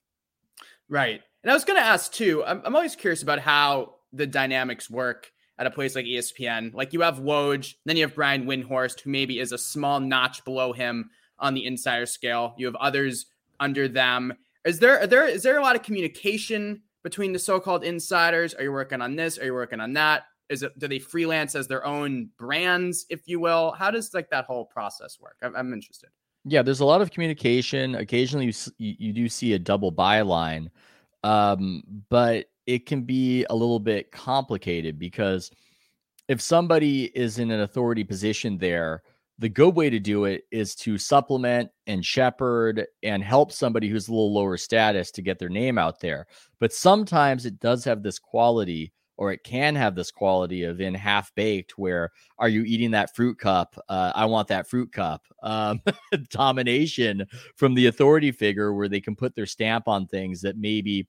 Right. 0.89 1.21
And 1.43 1.51
I 1.51 1.55
was 1.55 1.65
going 1.65 1.79
to 1.79 1.85
ask 1.85 2.13
too, 2.13 2.45
I'm, 2.45 2.63
I'm 2.65 2.75
always 2.75 2.97
curious 2.97 3.23
about 3.23 3.41
how 3.41 3.97
the 4.13 4.27
dynamics 4.27 4.89
work 4.91 5.31
at 5.59 5.67
a 5.67 5.71
place 5.71 5.95
like 5.95 6.07
ESPN. 6.07 6.75
Like 6.75 6.93
you 6.93 7.03
have 7.03 7.19
Woj, 7.19 7.75
then 7.85 7.97
you 7.97 8.05
have 8.05 8.15
Brian 8.15 8.47
Windhorst, 8.47 9.01
who 9.01 9.11
maybe 9.11 9.39
is 9.39 9.53
a 9.53 9.59
small 9.59 10.01
notch 10.01 10.45
below 10.45 10.73
him 10.73 11.11
on 11.39 11.55
the 11.55 11.67
insider 11.67 12.07
scale. 12.07 12.55
You 12.57 12.67
have 12.67 12.77
others 12.77 13.27
under 13.61 13.89
them. 13.89 14.35
Is 14.67 14.79
there 14.79 15.01
are 15.01 15.07
there 15.07 15.27
is 15.27 15.43
there 15.43 15.59
a 15.59 15.63
lot 15.63 15.77
of 15.77 15.83
communication 15.83 16.83
between 17.03 17.33
the 17.33 17.39
so-called 17.39 17.85
insiders? 17.85 18.53
Are 18.55 18.63
you 18.63 18.73
working 18.73 19.01
on 19.01 19.17
this? 19.17 19.39
Are 19.39 19.45
you 19.45 19.55
working 19.55 19.81
on 19.81 19.95
that? 19.95 20.25
Is 20.51 20.63
it 20.63 20.79
do 20.79 20.89
they 20.89 20.99
freelance 20.99 21.55
as 21.55 21.67
their 21.67 21.87
own 21.87 22.29
brands, 22.39 23.07
if 23.09 23.23
you 23.27 23.41
will? 23.41 23.73
How 23.73 23.91
does 23.91 24.13
like 24.13 24.29
that 24.31 24.45
whole 24.45 24.67
process 24.67 25.19
work? 25.21 25.37
I'm, 25.43 25.57
I'm 25.57 25.73
interested. 25.73 26.11
Yeah, 26.45 26.63
there's 26.63 26.81
a 26.81 26.85
lot 26.85 27.01
of 27.01 27.11
communication. 27.11 27.95
Occasionally, 27.95 28.47
you 28.79 28.95
you 28.99 29.13
do 29.13 29.29
see 29.29 29.55
a 29.55 29.59
double 29.59 29.93
byline 29.93 30.69
um, 31.27 31.83
but 32.09 32.47
it 32.67 32.87
can 32.87 33.03
be 33.03 33.45
a 33.51 33.55
little 33.55 33.81
bit 33.81 34.13
complicated 34.13 34.97
because 34.97 35.51
if 36.29 36.41
somebody 36.41 37.07
is 37.19 37.41
in 37.41 37.51
an 37.51 37.61
authority 37.61 38.05
position 38.05 38.59
there, 38.59 39.03
the 39.39 39.49
good 39.49 39.75
way 39.75 39.91
to 39.91 39.99
do 39.99 40.25
it 40.25 40.45
is 40.51 40.75
to 40.75 40.97
supplement 40.97 41.71
and 41.87 42.05
shepherd 42.05 42.87
and 43.03 43.23
help 43.23 43.53
somebody 43.53 43.89
who's 43.89 44.09
a 44.09 44.11
little 44.11 44.33
lower 44.33 44.57
status 44.57 45.11
to 45.11 45.23
get 45.23 45.39
their 45.39 45.51
name 45.51 45.77
out 45.77 46.01
there. 46.01 46.27
But 46.59 46.73
sometimes 46.73 47.45
it 47.45 47.61
does 47.61 47.85
have 47.85 48.03
this 48.03 48.19
quality 48.19 48.93
or 49.19 49.33
it 49.33 49.43
can 49.45 49.75
have 49.75 49.95
this 49.95 50.11
quality 50.11 50.65
of 50.65 50.81
in 50.81 50.93
half 50.93 51.35
baked 51.35 51.79
where 51.79 52.11
are 52.39 52.51
you 52.51 52.63
eating 52.65 52.91
that 52.91 53.15
fruit 53.15 53.39
cup? 53.39 53.75
Uh, 53.89 54.13
i 54.15 54.25
want 54.25 54.49
that 54.49 54.69
fruit 54.69 54.93
cup. 54.93 55.23
Um, 55.43 55.83
domination 56.31 57.27
from 57.57 57.75
the 57.75 57.87
authority 57.87 58.33
figure 58.33 58.73
where 58.73 58.89
they 58.89 59.01
can 59.01 59.17
put 59.17 59.35
their 59.35 59.47
stamp 59.47 59.89
on 59.89 60.07
things 60.07 60.41
that 60.43 60.57
maybe 60.57 61.07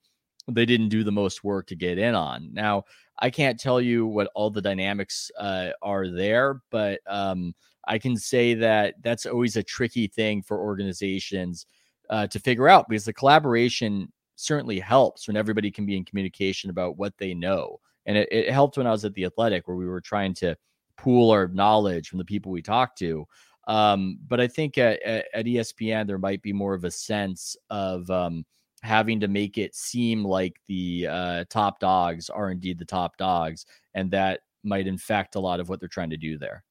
they 0.49 0.65
didn't 0.65 0.89
do 0.89 1.03
the 1.03 1.11
most 1.11 1.43
work 1.43 1.67
to 1.67 1.75
get 1.75 1.97
in 1.97 2.15
on. 2.15 2.49
Now 2.53 2.83
i 3.19 3.29
can't 3.29 3.59
tell 3.59 3.81
you 3.81 4.05
what 4.05 4.29
all 4.35 4.49
the 4.49 4.61
dynamics 4.61 5.31
uh, 5.39 5.69
are 5.81 6.07
there 6.07 6.61
but 6.69 6.99
um, 7.07 7.53
i 7.87 7.97
can 7.97 8.15
say 8.15 8.53
that 8.53 8.95
that's 9.01 9.25
always 9.25 9.55
a 9.55 9.63
tricky 9.63 10.07
thing 10.07 10.41
for 10.41 10.59
organizations 10.59 11.65
uh, 12.09 12.25
to 12.27 12.39
figure 12.39 12.69
out 12.69 12.87
because 12.87 13.05
the 13.05 13.13
collaboration 13.13 14.11
certainly 14.35 14.79
helps 14.79 15.27
when 15.27 15.35
everybody 15.35 15.69
can 15.69 15.85
be 15.85 15.97
in 15.97 16.05
communication 16.05 16.69
about 16.69 16.97
what 16.97 17.17
they 17.17 17.33
know 17.33 17.79
and 18.07 18.17
it, 18.17 18.29
it 18.31 18.49
helped 18.49 18.77
when 18.77 18.87
I 18.87 18.91
was 18.91 19.05
at 19.05 19.13
the 19.13 19.25
Athletic, 19.25 19.67
where 19.67 19.77
we 19.77 19.85
were 19.85 20.01
trying 20.01 20.33
to 20.35 20.55
pool 20.95 21.29
our 21.29 21.49
knowledge 21.49 22.09
from 22.09 22.17
the 22.17 22.25
people 22.25 22.51
we 22.51 22.61
talked 22.61 22.97
to. 22.99 23.27
Um, 23.67 24.17
but 24.27 24.39
I 24.39 24.47
think 24.47 24.77
at, 24.77 25.03
at, 25.03 25.45
ESPN 25.45 26.07
there 26.07 26.17
might 26.17 26.41
be 26.41 26.53
more 26.53 26.73
of 26.73 26.85
a 26.85 26.91
sense 26.91 27.57
of 27.69 28.09
um, 28.09 28.45
having 28.81 29.19
to 29.19 29.27
make 29.27 29.57
it 29.57 29.75
seem 29.75 30.23
like 30.23 30.55
the 30.67 31.07
uh, 31.07 31.43
top 31.49 31.81
dogs 31.81 32.29
are 32.29 32.49
indeed 32.49 32.79
the 32.79 32.85
top 32.85 33.17
dogs, 33.17 33.65
and 33.93 34.09
that 34.11 34.39
might 34.63 34.87
infect 34.87 35.35
a 35.35 35.39
lot 35.39 35.59
of 35.59 35.67
what 35.67 35.81
they're 35.81 35.89
trying 35.89 36.09
to 36.11 36.17
do 36.17 36.37
there. 36.37 36.63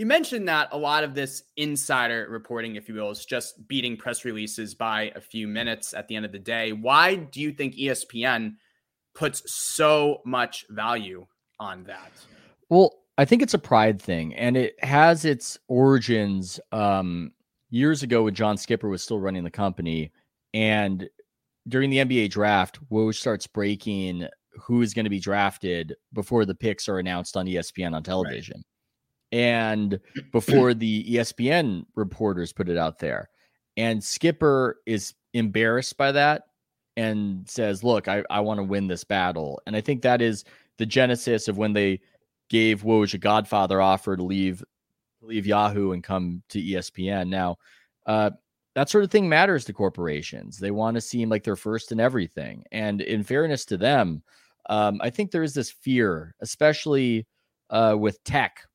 You 0.00 0.06
mentioned 0.06 0.48
that 0.48 0.70
a 0.72 0.78
lot 0.78 1.04
of 1.04 1.14
this 1.14 1.42
insider 1.58 2.26
reporting, 2.30 2.76
if 2.76 2.88
you 2.88 2.94
will, 2.94 3.10
is 3.10 3.26
just 3.26 3.68
beating 3.68 3.98
press 3.98 4.24
releases 4.24 4.74
by 4.74 5.12
a 5.14 5.20
few 5.20 5.46
minutes 5.46 5.92
at 5.92 6.08
the 6.08 6.16
end 6.16 6.24
of 6.24 6.32
the 6.32 6.38
day. 6.38 6.72
Why 6.72 7.16
do 7.16 7.38
you 7.38 7.52
think 7.52 7.74
ESPN 7.74 8.54
puts 9.14 9.42
so 9.46 10.22
much 10.24 10.64
value 10.70 11.26
on 11.58 11.84
that. 11.84 12.10
Well, 12.68 12.94
I 13.18 13.24
think 13.24 13.42
it's 13.42 13.54
a 13.54 13.58
pride 13.58 14.00
thing 14.00 14.34
and 14.34 14.56
it 14.56 14.82
has 14.82 15.24
its 15.24 15.58
origins 15.68 16.58
um, 16.72 17.32
years 17.68 18.02
ago 18.02 18.24
when 18.24 18.34
John 18.34 18.56
Skipper 18.56 18.88
was 18.88 19.02
still 19.02 19.20
running 19.20 19.44
the 19.44 19.50
company 19.50 20.10
and 20.54 21.08
during 21.68 21.90
the 21.90 21.98
NBA 21.98 22.30
draft, 22.30 22.78
Woj 22.90 23.14
starts 23.14 23.46
breaking 23.46 24.26
who 24.54 24.80
is 24.80 24.94
going 24.94 25.04
to 25.04 25.10
be 25.10 25.20
drafted 25.20 25.94
before 26.14 26.46
the 26.46 26.54
picks 26.54 26.88
are 26.88 26.98
announced 26.98 27.36
on 27.36 27.46
ESPN 27.46 27.94
on 27.94 28.02
television. 28.02 28.56
Right. 28.56 28.64
And 29.32 30.00
before 30.32 30.74
the 30.74 31.04
ESPN 31.04 31.84
reporters 31.94 32.52
put 32.52 32.68
it 32.68 32.76
out 32.76 32.98
there. 32.98 33.30
And 33.76 34.02
Skipper 34.02 34.78
is 34.86 35.14
embarrassed 35.32 35.96
by 35.96 36.12
that 36.12 36.42
and 36.96 37.48
says, 37.48 37.84
Look, 37.84 38.08
I, 38.08 38.24
I 38.30 38.40
want 38.40 38.58
to 38.58 38.64
win 38.64 38.88
this 38.88 39.04
battle. 39.04 39.60
And 39.66 39.76
I 39.76 39.80
think 39.80 40.02
that 40.02 40.20
is 40.20 40.44
the 40.78 40.86
genesis 40.86 41.48
of 41.48 41.58
when 41.58 41.72
they 41.72 42.00
gave 42.48 42.82
Woj 42.82 43.14
a 43.14 43.18
Godfather 43.18 43.80
offer 43.80 44.16
to 44.16 44.22
leave 44.22 44.64
leave 45.22 45.46
Yahoo 45.46 45.92
and 45.92 46.02
come 46.02 46.42
to 46.48 46.60
ESPN. 46.60 47.28
Now, 47.28 47.56
uh, 48.06 48.30
that 48.74 48.88
sort 48.88 49.04
of 49.04 49.10
thing 49.10 49.28
matters 49.28 49.64
to 49.66 49.72
corporations. 49.72 50.58
They 50.58 50.70
want 50.70 50.94
to 50.94 51.00
seem 51.00 51.28
like 51.28 51.44
they're 51.44 51.56
first 51.56 51.92
in 51.92 52.00
everything. 52.00 52.64
And 52.72 53.00
in 53.00 53.22
fairness 53.22 53.64
to 53.66 53.76
them, 53.76 54.22
um, 54.68 55.00
I 55.02 55.10
think 55.10 55.30
there 55.30 55.42
is 55.42 55.54
this 55.54 55.70
fear, 55.70 56.34
especially 56.40 57.26
uh, 57.70 57.96
with 57.98 58.22
tech. 58.24 58.66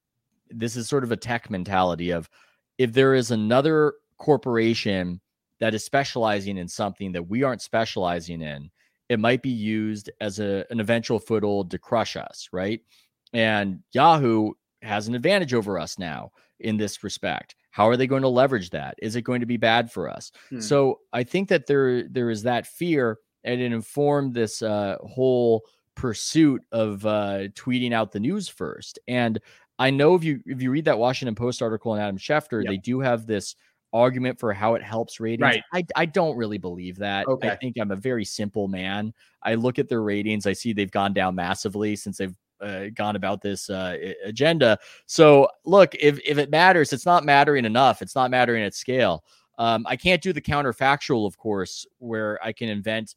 This 0.58 0.76
is 0.76 0.88
sort 0.88 1.04
of 1.04 1.12
a 1.12 1.18
tech 1.18 1.50
mentality 1.50 2.12
of 2.12 2.30
if 2.78 2.94
there 2.94 3.14
is 3.14 3.32
another 3.32 3.94
corporation 4.18 5.22
that 5.60 5.74
is 5.74 5.84
specializing 5.84 6.58
in 6.58 6.68
something 6.68 7.12
that 7.14 7.28
we 7.28 7.44
aren't 7.44 7.62
specializing 7.62 8.42
in, 8.42 8.70
it 9.10 9.20
might 9.20 9.42
be 9.42 9.50
used 9.50 10.10
as 10.20 10.40
a, 10.40 10.66
an 10.70 10.80
eventual 10.80 11.20
foothold 11.20 11.72
to 11.72 11.78
crush 11.78 12.16
us, 12.16 12.50
right? 12.52 12.82
And 13.34 13.80
Yahoo 13.92 14.54
has 14.82 15.08
an 15.08 15.16
advantage 15.16 15.54
over 15.54 15.80
us 15.80 16.00
now 16.00 16.32
in 16.60 16.78
this 16.78 17.04
respect. 17.04 17.56
How 17.72 17.88
are 17.88 17.98
they 17.98 18.08
going 18.08 18.22
to 18.22 18.30
leverage 18.30 18.70
that? 18.72 18.96
Is 19.02 19.16
it 19.16 19.24
going 19.24 19.42
to 19.42 19.46
be 19.46 19.58
bad 19.58 19.92
for 19.92 20.10
us? 20.10 20.32
Hmm. 20.50 20.60
So 20.60 21.00
I 21.12 21.24
think 21.24 21.50
that 21.50 21.68
there 21.68 22.08
there 22.08 22.30
is 22.30 22.44
that 22.44 22.66
fear, 22.66 23.20
and 23.44 23.60
it 23.60 23.74
informed 23.74 24.34
this 24.34 24.62
uh, 24.62 24.98
whole 25.02 25.64
pursuit 25.96 26.62
of 26.72 27.06
uh, 27.06 27.48
tweeting 27.54 27.94
out 27.94 28.12
the 28.12 28.20
news 28.20 28.48
first. 28.48 29.00
And 29.08 29.40
I 29.78 29.90
know 29.90 30.16
if 30.16 30.24
you 30.24 30.42
if 30.46 30.62
you 30.62 30.72
read 30.72 30.86
that 30.86 30.98
Washington 30.98 31.36
Post 31.36 31.62
article 31.62 31.92
on 31.92 32.00
Adam 32.00 32.18
Schefter, 32.18 32.64
yep. 32.64 32.72
they 32.72 32.78
do 32.78 33.00
have 33.00 33.26
this 33.26 33.56
argument 33.94 34.40
for 34.40 34.54
how 34.54 34.76
it 34.76 34.84
helps 34.84 35.20
ratings. 35.20 35.42
Right. 35.42 35.64
I, 35.74 35.86
I 35.96 36.06
don't 36.06 36.36
really 36.36 36.58
believe 36.58 36.98
that. 36.98 37.28
Okay. 37.28 37.50
I 37.50 37.56
think 37.56 37.78
I'm 37.80 37.92
a 37.92 37.96
very 37.96 38.26
simple 38.26 38.68
man. 38.68 39.14
I 39.42 39.56
look 39.56 39.80
at 39.80 39.88
their 39.88 40.02
ratings, 40.02 40.46
I 40.46 40.54
see 40.54 40.74
they've 40.74 40.92
gone 40.92 41.14
down 41.14 41.36
massively 41.36 41.96
since 41.96 42.18
they've 42.18 42.36
uh, 42.62 42.86
gone 42.94 43.16
about 43.16 43.42
this 43.42 43.70
uh, 43.70 43.98
agenda. 44.24 44.78
So 45.06 45.48
look, 45.66 45.96
if 45.96 46.20
if 46.26 46.38
it 46.38 46.50
matters, 46.50 46.94
it's 46.94 47.06
not 47.06 47.24
mattering 47.24 47.66
enough. 47.66 48.02
It's 48.02 48.16
not 48.16 48.32
mattering 48.32 48.64
at 48.64 48.74
scale. 48.74 49.24
Um, 49.58 49.86
I 49.88 49.96
can't 49.96 50.22
do 50.22 50.34
the 50.34 50.42
counterfactual, 50.42 51.26
of 51.26 51.38
course, 51.38 51.86
where 52.00 52.40
I 52.44 52.52
can 52.52 52.70
invent 52.70 53.16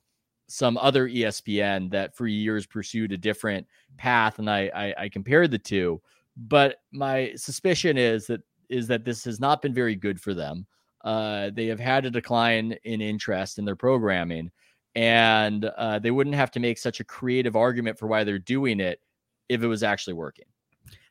some 0.48 0.78
other 0.78 1.08
ESPN 1.08 1.90
that 1.90 2.16
for 2.16 2.26
years 2.26 2.66
pursued 2.66 3.12
a 3.12 3.18
different 3.18 3.66
path, 3.96 4.38
and 4.38 4.48
I, 4.48 4.70
I, 4.74 4.94
I 5.04 5.08
compared 5.08 5.50
the 5.50 5.58
two. 5.58 6.00
But 6.38 6.76
my 6.92 7.32
suspicion 7.36 7.98
is 7.98 8.26
that 8.28 8.40
is 8.68 8.86
that 8.86 9.04
this 9.04 9.24
has 9.24 9.40
not 9.40 9.60
been 9.62 9.74
very 9.74 9.96
good 9.96 10.20
for 10.20 10.34
them. 10.34 10.66
Uh, 11.04 11.50
they 11.52 11.66
have 11.66 11.80
had 11.80 12.04
a 12.04 12.10
decline 12.10 12.76
in 12.84 13.00
interest 13.00 13.58
in 13.58 13.64
their 13.64 13.76
programming, 13.76 14.50
and 14.94 15.64
uh, 15.64 15.98
they 15.98 16.10
wouldn't 16.10 16.36
have 16.36 16.50
to 16.52 16.60
make 16.60 16.78
such 16.78 17.00
a 17.00 17.04
creative 17.04 17.56
argument 17.56 17.98
for 17.98 18.06
why 18.06 18.24
they're 18.24 18.38
doing 18.38 18.80
it 18.80 19.00
if 19.48 19.62
it 19.62 19.66
was 19.66 19.82
actually 19.82 20.14
working. 20.14 20.44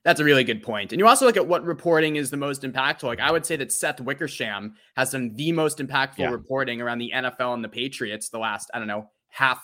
That's 0.04 0.22
a 0.22 0.24
really 0.24 0.46
good 0.46 0.64
point. 0.64 0.94
And 0.94 1.00
you 1.00 1.08
also 1.08 1.26
look 1.26 1.36
at 1.36 1.46
what 1.46 1.66
reporting 1.66 2.16
is 2.16 2.30
the 2.30 2.38
most 2.38 2.62
impactful. 2.62 3.04
Like 3.04 3.20
I 3.20 3.30
would 3.30 3.46
say 3.46 3.58
that 3.58 3.74
Seth 3.74 4.00
Wickersham 4.00 4.76
has 4.96 5.12
done 5.12 5.36
the 5.36 5.52
most 5.52 5.80
impactful 5.80 6.20
yeah. 6.20 6.30
reporting 6.30 6.80
around 6.80 7.00
the 7.00 7.12
NFL 7.14 7.54
and 7.54 7.62
the 7.62 7.70
Patriots 7.70 8.30
the 8.30 8.40
last, 8.40 8.72
I 8.74 8.80
don't 8.80 8.88
know, 8.88 9.10
half, 9.28 9.62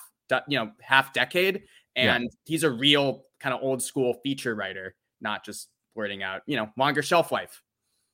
you 0.49 0.58
know, 0.58 0.71
half 0.82 1.13
decade. 1.13 1.63
And 1.95 2.23
yeah. 2.23 2.30
he's 2.43 2.63
a 2.63 2.69
real 2.69 3.23
kind 3.39 3.56
of 3.56 3.62
old 3.62 3.82
school 3.82 4.15
feature 4.21 4.54
writer, 4.54 4.95
not 5.23 5.43
just 5.45 5.69
wording 5.95 6.23
out, 6.23 6.41
you 6.45 6.57
know, 6.57 6.69
longer 6.77 7.01
shelf 7.01 7.31
life. 7.31 7.62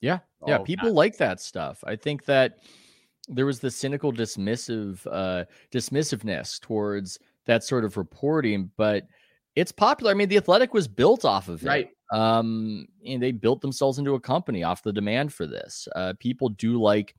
Yeah. 0.02 0.20
Yeah. 0.48 0.60
People 0.60 0.94
like 0.94 1.18
that 1.18 1.42
stuff. 1.42 1.84
I 1.86 1.96
think 1.96 2.26
that 2.26 2.60
there 3.28 3.46
was 3.46 3.60
the 3.60 3.70
cynical 3.70 4.12
dismissive 4.12 5.06
uh 5.12 5.46
dismissiveness 5.72 6.60
towards 6.60 7.20
that 7.46 7.64
sort 7.64 7.84
of 7.84 7.98
reporting, 7.98 8.72
but 8.78 9.08
it's 9.56 9.72
popular. 9.72 10.12
I 10.12 10.14
mean, 10.14 10.30
the 10.30 10.38
athletic 10.38 10.74
was 10.74 10.88
built 10.88 11.26
off 11.26 11.50
of 11.50 11.64
it. 11.64 11.68
Right. 11.68 11.90
Um, 12.12 12.88
and 13.06 13.22
they 13.22 13.32
built 13.32 13.62
themselves 13.62 14.00
into 14.00 14.16
a 14.16 14.20
company 14.20 14.64
off 14.64 14.84
the 14.84 14.94
demand 14.94 15.34
for 15.34 15.46
this. 15.46 15.88
Uh, 15.96 16.14
people 16.20 16.50
do 16.50 16.82
like 16.82 17.16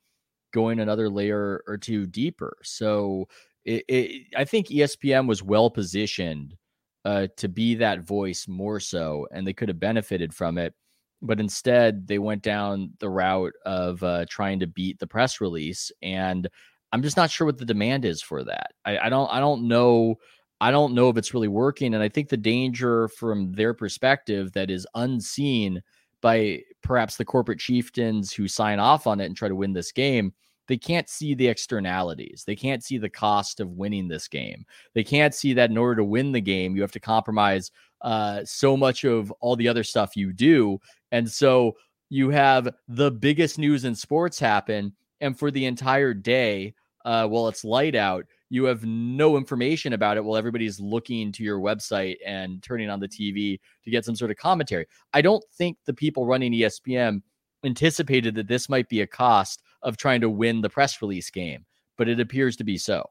going 0.53 0.81
another 0.81 1.09
layer 1.09 1.63
or 1.67 1.77
two 1.77 2.07
deeper. 2.07 2.57
So 2.63 3.29
it, 3.65 3.85
it, 3.89 4.27
I 4.37 4.45
think 4.45 4.69
ESPN 4.69 5.29
was 5.29 5.43
well 5.43 5.71
positioned 5.71 6.57
uh, 7.05 7.27
to 7.37 7.49
be 7.49 7.75
that 7.77 8.01
voice 8.01 8.47
more 8.49 8.81
so, 8.81 9.27
and 9.33 9.47
they 9.47 9.53
could 9.53 9.69
have 9.69 9.81
benefited 9.81 10.35
from 10.35 10.59
it 10.59 10.75
but 11.23 11.41
instead 11.41 12.07
they 12.07 12.19
went 12.19 12.43
down 12.43 12.91
the 12.99 13.11
route 13.11 13.53
of 13.67 14.03
uh, 14.03 14.25
trying 14.29 14.61
to 14.61 14.67
beat 14.67 14.99
the 14.99 15.07
press 15.07 15.41
release 15.41 15.93
and 16.03 16.49
i'm 16.93 17.03
just 17.03 17.17
not 17.17 17.31
sure 17.31 17.47
what 17.47 17.59
the 17.59 17.65
demand 17.65 18.05
is 18.05 18.23
for 18.23 18.45
that. 18.45 18.73
I, 18.85 18.99
I, 18.99 19.09
don't 19.09 19.31
i 19.31 19.41
don't 19.41 19.69
know 19.69 20.17
i 20.61 20.71
don't 20.71 20.95
know 20.95 21.09
if 21.09 21.17
it's 21.17 21.35
really 21.35 21.49
working 21.49 21.95
and 21.95 22.03
i 22.03 22.09
think 22.09 22.29
the 22.29 22.37
danger 22.37 23.09
from 23.09 23.53
their 23.53 23.75
perspective 23.75 24.53
that 24.53 24.71
is 24.71 24.87
unseen 24.95 25.83
by 26.21 26.61
perhaps 26.83 27.17
the 27.17 27.25
corporate 27.25 27.59
chieftains 27.59 28.33
who 28.33 28.47
sign 28.47 28.79
off 28.79 29.07
on 29.07 29.21
it 29.21 29.27
and 29.27 29.37
try 29.37 29.49
to 29.49 29.57
win 29.57 29.73
this 29.73 29.93
game 29.93 30.33
they 30.71 30.79
can't 30.79 31.09
see 31.09 31.35
the 31.35 31.49
externalities. 31.49 32.45
They 32.47 32.55
can't 32.55 32.85
see 32.85 32.97
the 32.97 33.11
cost 33.11 33.59
of 33.59 33.73
winning 33.73 34.07
this 34.07 34.29
game. 34.29 34.65
They 34.95 35.03
can't 35.03 35.35
see 35.35 35.53
that 35.55 35.69
in 35.69 35.77
order 35.77 35.97
to 35.97 36.05
win 36.05 36.31
the 36.31 36.41
game, 36.41 36.77
you 36.77 36.83
have 36.83 36.93
to 36.93 37.01
compromise 37.01 37.73
uh, 38.03 38.43
so 38.45 38.77
much 38.77 39.03
of 39.03 39.33
all 39.41 39.57
the 39.57 39.67
other 39.67 39.83
stuff 39.83 40.17
you 40.17 40.33
do. 40.33 40.79
And 41.11 41.29
so 41.29 41.77
you 42.09 42.31
have 42.31 42.69
the 42.87 43.11
biggest 43.11 43.59
news 43.59 43.85
in 43.85 43.97
sports 43.97 44.39
happen. 44.39 44.95
And 45.21 45.37
for 45.37 45.51
the 45.51 45.67
entire 45.67 46.15
day, 46.15 46.73
uh, 47.05 47.27
while 47.27 47.49
it's 47.49 47.65
light 47.65 47.97
out, 47.97 48.25
you 48.49 48.63
have 48.67 48.85
no 48.85 49.37
information 49.37 49.95
about 49.95 50.19
it 50.19 50.25
while 50.25 50.37
everybody's 50.37 50.79
looking 50.79 51.33
to 51.33 51.43
your 51.43 51.59
website 51.59 52.19
and 52.25 52.63
turning 52.63 52.91
on 52.91 53.01
the 53.01 53.09
TV 53.09 53.59
to 53.83 53.91
get 53.91 54.05
some 54.05 54.15
sort 54.15 54.31
of 54.31 54.37
commentary. 54.37 54.87
I 55.15 55.21
don't 55.21 55.43
think 55.55 55.79
the 55.85 55.95
people 55.95 56.27
running 56.27 56.53
ESPN 56.53 57.23
anticipated 57.65 58.37
that 58.37 58.47
this 58.47 58.69
might 58.69 58.89
be 58.89 59.01
a 59.01 59.07
cost 59.09 59.65
of 59.83 59.97
trying 59.97 60.21
to 60.21 60.31
win 60.31 60.61
the 60.61 60.71
press 60.71 61.01
release 61.03 61.31
game, 61.31 61.65
but 61.97 62.09
it 62.09 62.21
appears 62.21 62.57
to 62.57 62.65
be 62.65 62.79
so. 62.79 63.09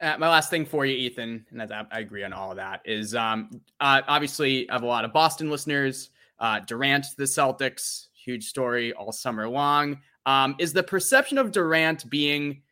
Uh, 0.00 0.16
my 0.18 0.28
last 0.28 0.50
thing 0.50 0.66
for 0.66 0.84
you, 0.84 0.94
Ethan, 0.96 1.46
and 1.50 1.62
I, 1.62 1.86
I 1.90 2.00
agree 2.00 2.24
on 2.24 2.32
all 2.32 2.50
of 2.50 2.56
that, 2.56 2.82
is 2.84 3.14
um, 3.14 3.48
uh, 3.80 4.02
obviously 4.06 4.68
I 4.68 4.74
have 4.74 4.82
a 4.82 4.86
lot 4.86 5.04
of 5.04 5.12
Boston 5.12 5.50
listeners. 5.50 6.10
Uh, 6.38 6.60
Durant, 6.60 7.06
the 7.16 7.24
Celtics, 7.24 8.08
huge 8.12 8.48
story 8.48 8.92
all 8.92 9.12
summer 9.12 9.48
long. 9.48 10.00
Um, 10.26 10.56
is 10.58 10.72
the 10.72 10.82
perception 10.82 11.38
of 11.38 11.52
Durant 11.52 12.08
being 12.10 12.62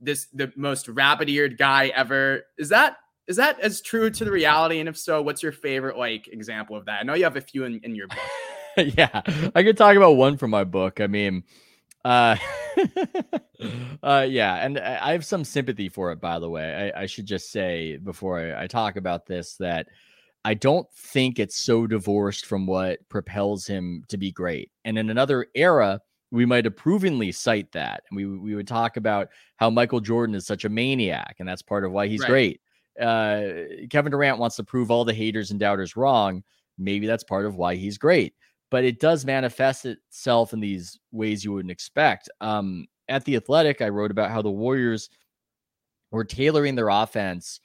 this 0.00 0.28
the 0.32 0.52
most 0.56 0.88
rabbit-eared 0.88 1.58
guy 1.58 1.88
ever? 1.88 2.42
Is 2.58 2.68
that 2.68 2.96
is 3.26 3.36
that 3.36 3.60
as 3.60 3.80
true 3.82 4.08
to 4.10 4.24
the 4.24 4.30
reality? 4.30 4.80
And 4.80 4.88
if 4.88 4.96
so, 4.96 5.20
what's 5.20 5.42
your 5.42 5.52
favorite 5.52 5.98
like 5.98 6.28
example 6.28 6.76
of 6.76 6.86
that? 6.86 7.00
I 7.00 7.02
know 7.02 7.14
you 7.14 7.24
have 7.24 7.36
a 7.36 7.40
few 7.40 7.64
in, 7.64 7.80
in 7.82 7.94
your 7.94 8.08
book. 8.08 8.18
yeah, 8.96 9.22
I 9.54 9.62
could 9.62 9.76
talk 9.76 9.96
about 9.96 10.12
one 10.12 10.36
from 10.36 10.50
my 10.50 10.64
book. 10.64 11.00
I 11.00 11.06
mean, 11.06 11.42
uh, 12.04 12.36
uh, 14.02 14.26
yeah, 14.28 14.56
and 14.56 14.78
I 14.78 15.12
have 15.12 15.24
some 15.24 15.44
sympathy 15.44 15.88
for 15.88 16.12
it. 16.12 16.20
By 16.20 16.38
the 16.38 16.50
way, 16.50 16.92
I, 16.94 17.02
I 17.02 17.06
should 17.06 17.26
just 17.26 17.50
say 17.50 17.96
before 17.96 18.38
I, 18.38 18.64
I 18.64 18.66
talk 18.66 18.96
about 18.96 19.26
this 19.26 19.56
that 19.56 19.88
I 20.44 20.54
don't 20.54 20.90
think 20.92 21.38
it's 21.38 21.56
so 21.56 21.86
divorced 21.86 22.46
from 22.46 22.66
what 22.66 23.06
propels 23.08 23.66
him 23.66 24.04
to 24.08 24.16
be 24.16 24.30
great. 24.30 24.70
And 24.84 24.98
in 24.98 25.10
another 25.10 25.46
era, 25.54 26.00
we 26.30 26.46
might 26.46 26.66
approvingly 26.66 27.32
cite 27.32 27.72
that, 27.72 28.02
and 28.10 28.16
we 28.16 28.26
we 28.26 28.54
would 28.54 28.68
talk 28.68 28.96
about 28.96 29.28
how 29.56 29.70
Michael 29.70 30.00
Jordan 30.00 30.34
is 30.34 30.46
such 30.46 30.64
a 30.64 30.68
maniac, 30.68 31.36
and 31.38 31.48
that's 31.48 31.62
part 31.62 31.84
of 31.84 31.92
why 31.92 32.06
he's 32.06 32.20
right. 32.20 32.28
great. 32.28 32.60
Uh, 33.00 33.42
Kevin 33.90 34.10
Durant 34.10 34.38
wants 34.38 34.56
to 34.56 34.64
prove 34.64 34.90
all 34.90 35.04
the 35.04 35.14
haters 35.14 35.50
and 35.50 35.60
doubters 35.60 35.96
wrong. 35.96 36.42
Maybe 36.76 37.06
that's 37.06 37.24
part 37.24 37.46
of 37.46 37.56
why 37.56 37.76
he's 37.76 37.98
great 37.98 38.34
but 38.70 38.84
it 38.84 39.00
does 39.00 39.24
manifest 39.24 39.86
itself 39.86 40.52
in 40.52 40.60
these 40.60 40.98
ways 41.12 41.44
you 41.44 41.52
wouldn't 41.52 41.72
expect. 41.72 42.28
Um, 42.40 42.86
at 43.08 43.24
the 43.24 43.36
Athletic, 43.36 43.80
I 43.80 43.88
wrote 43.88 44.10
about 44.10 44.30
how 44.30 44.42
the 44.42 44.50
Warriors 44.50 45.08
were 46.10 46.24
tailoring 46.24 46.74
their 46.74 46.88
offense 46.88 47.60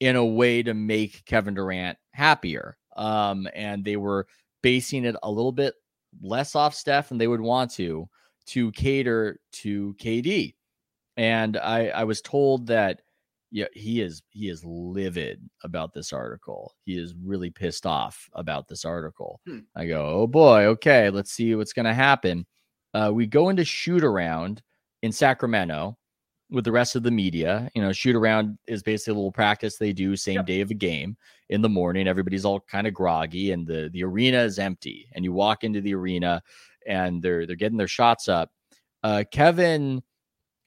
in 0.00 0.16
a 0.16 0.24
way 0.24 0.62
to 0.62 0.74
make 0.74 1.24
Kevin 1.24 1.54
Durant 1.54 1.98
happier. 2.12 2.76
Um, 2.96 3.48
and 3.54 3.84
they 3.84 3.96
were 3.96 4.26
basing 4.62 5.04
it 5.04 5.16
a 5.22 5.30
little 5.30 5.52
bit 5.52 5.74
less 6.20 6.54
off 6.54 6.74
Steph 6.74 7.08
than 7.08 7.18
they 7.18 7.28
would 7.28 7.40
want 7.40 7.70
to 7.72 8.08
to 8.46 8.72
cater 8.72 9.38
to 9.52 9.94
KD. 10.00 10.54
And 11.16 11.56
I, 11.56 11.88
I 11.88 12.04
was 12.04 12.20
told 12.22 12.66
that 12.68 13.02
yeah, 13.50 13.66
he 13.72 14.00
is 14.00 14.22
he 14.30 14.48
is 14.48 14.64
livid 14.64 15.40
about 15.64 15.92
this 15.92 16.12
article. 16.12 16.74
He 16.84 16.98
is 16.98 17.14
really 17.22 17.50
pissed 17.50 17.86
off 17.86 18.28
about 18.34 18.68
this 18.68 18.84
article. 18.84 19.40
Hmm. 19.46 19.60
I 19.74 19.86
go, 19.86 20.04
oh 20.06 20.26
boy, 20.26 20.64
okay, 20.64 21.10
let's 21.10 21.32
see 21.32 21.54
what's 21.54 21.72
gonna 21.72 21.94
happen. 21.94 22.46
Uh, 22.94 23.10
we 23.12 23.26
go 23.26 23.48
into 23.48 23.64
shoot 23.64 24.04
around 24.04 24.62
in 25.02 25.12
Sacramento 25.12 25.96
with 26.50 26.64
the 26.64 26.72
rest 26.72 26.96
of 26.96 27.02
the 27.02 27.10
media. 27.10 27.70
You 27.74 27.82
know, 27.82 27.92
shoot 27.92 28.16
around 28.16 28.58
is 28.66 28.82
basically 28.82 29.12
a 29.12 29.16
little 29.16 29.32
practice 29.32 29.76
they 29.76 29.92
do 29.92 30.16
same 30.16 30.36
yep. 30.36 30.46
day 30.46 30.60
of 30.60 30.70
a 30.70 30.74
game 30.74 31.16
in 31.48 31.62
the 31.62 31.68
morning. 31.68 32.06
Everybody's 32.06 32.44
all 32.44 32.60
kind 32.60 32.86
of 32.86 32.94
groggy, 32.94 33.52
and 33.52 33.66
the 33.66 33.88
the 33.92 34.04
arena 34.04 34.38
is 34.38 34.58
empty. 34.58 35.08
And 35.14 35.24
you 35.24 35.32
walk 35.32 35.64
into 35.64 35.80
the 35.80 35.94
arena, 35.94 36.42
and 36.86 37.22
they're 37.22 37.46
they're 37.46 37.56
getting 37.56 37.78
their 37.78 37.88
shots 37.88 38.28
up. 38.28 38.50
Uh, 39.02 39.24
Kevin 39.30 40.02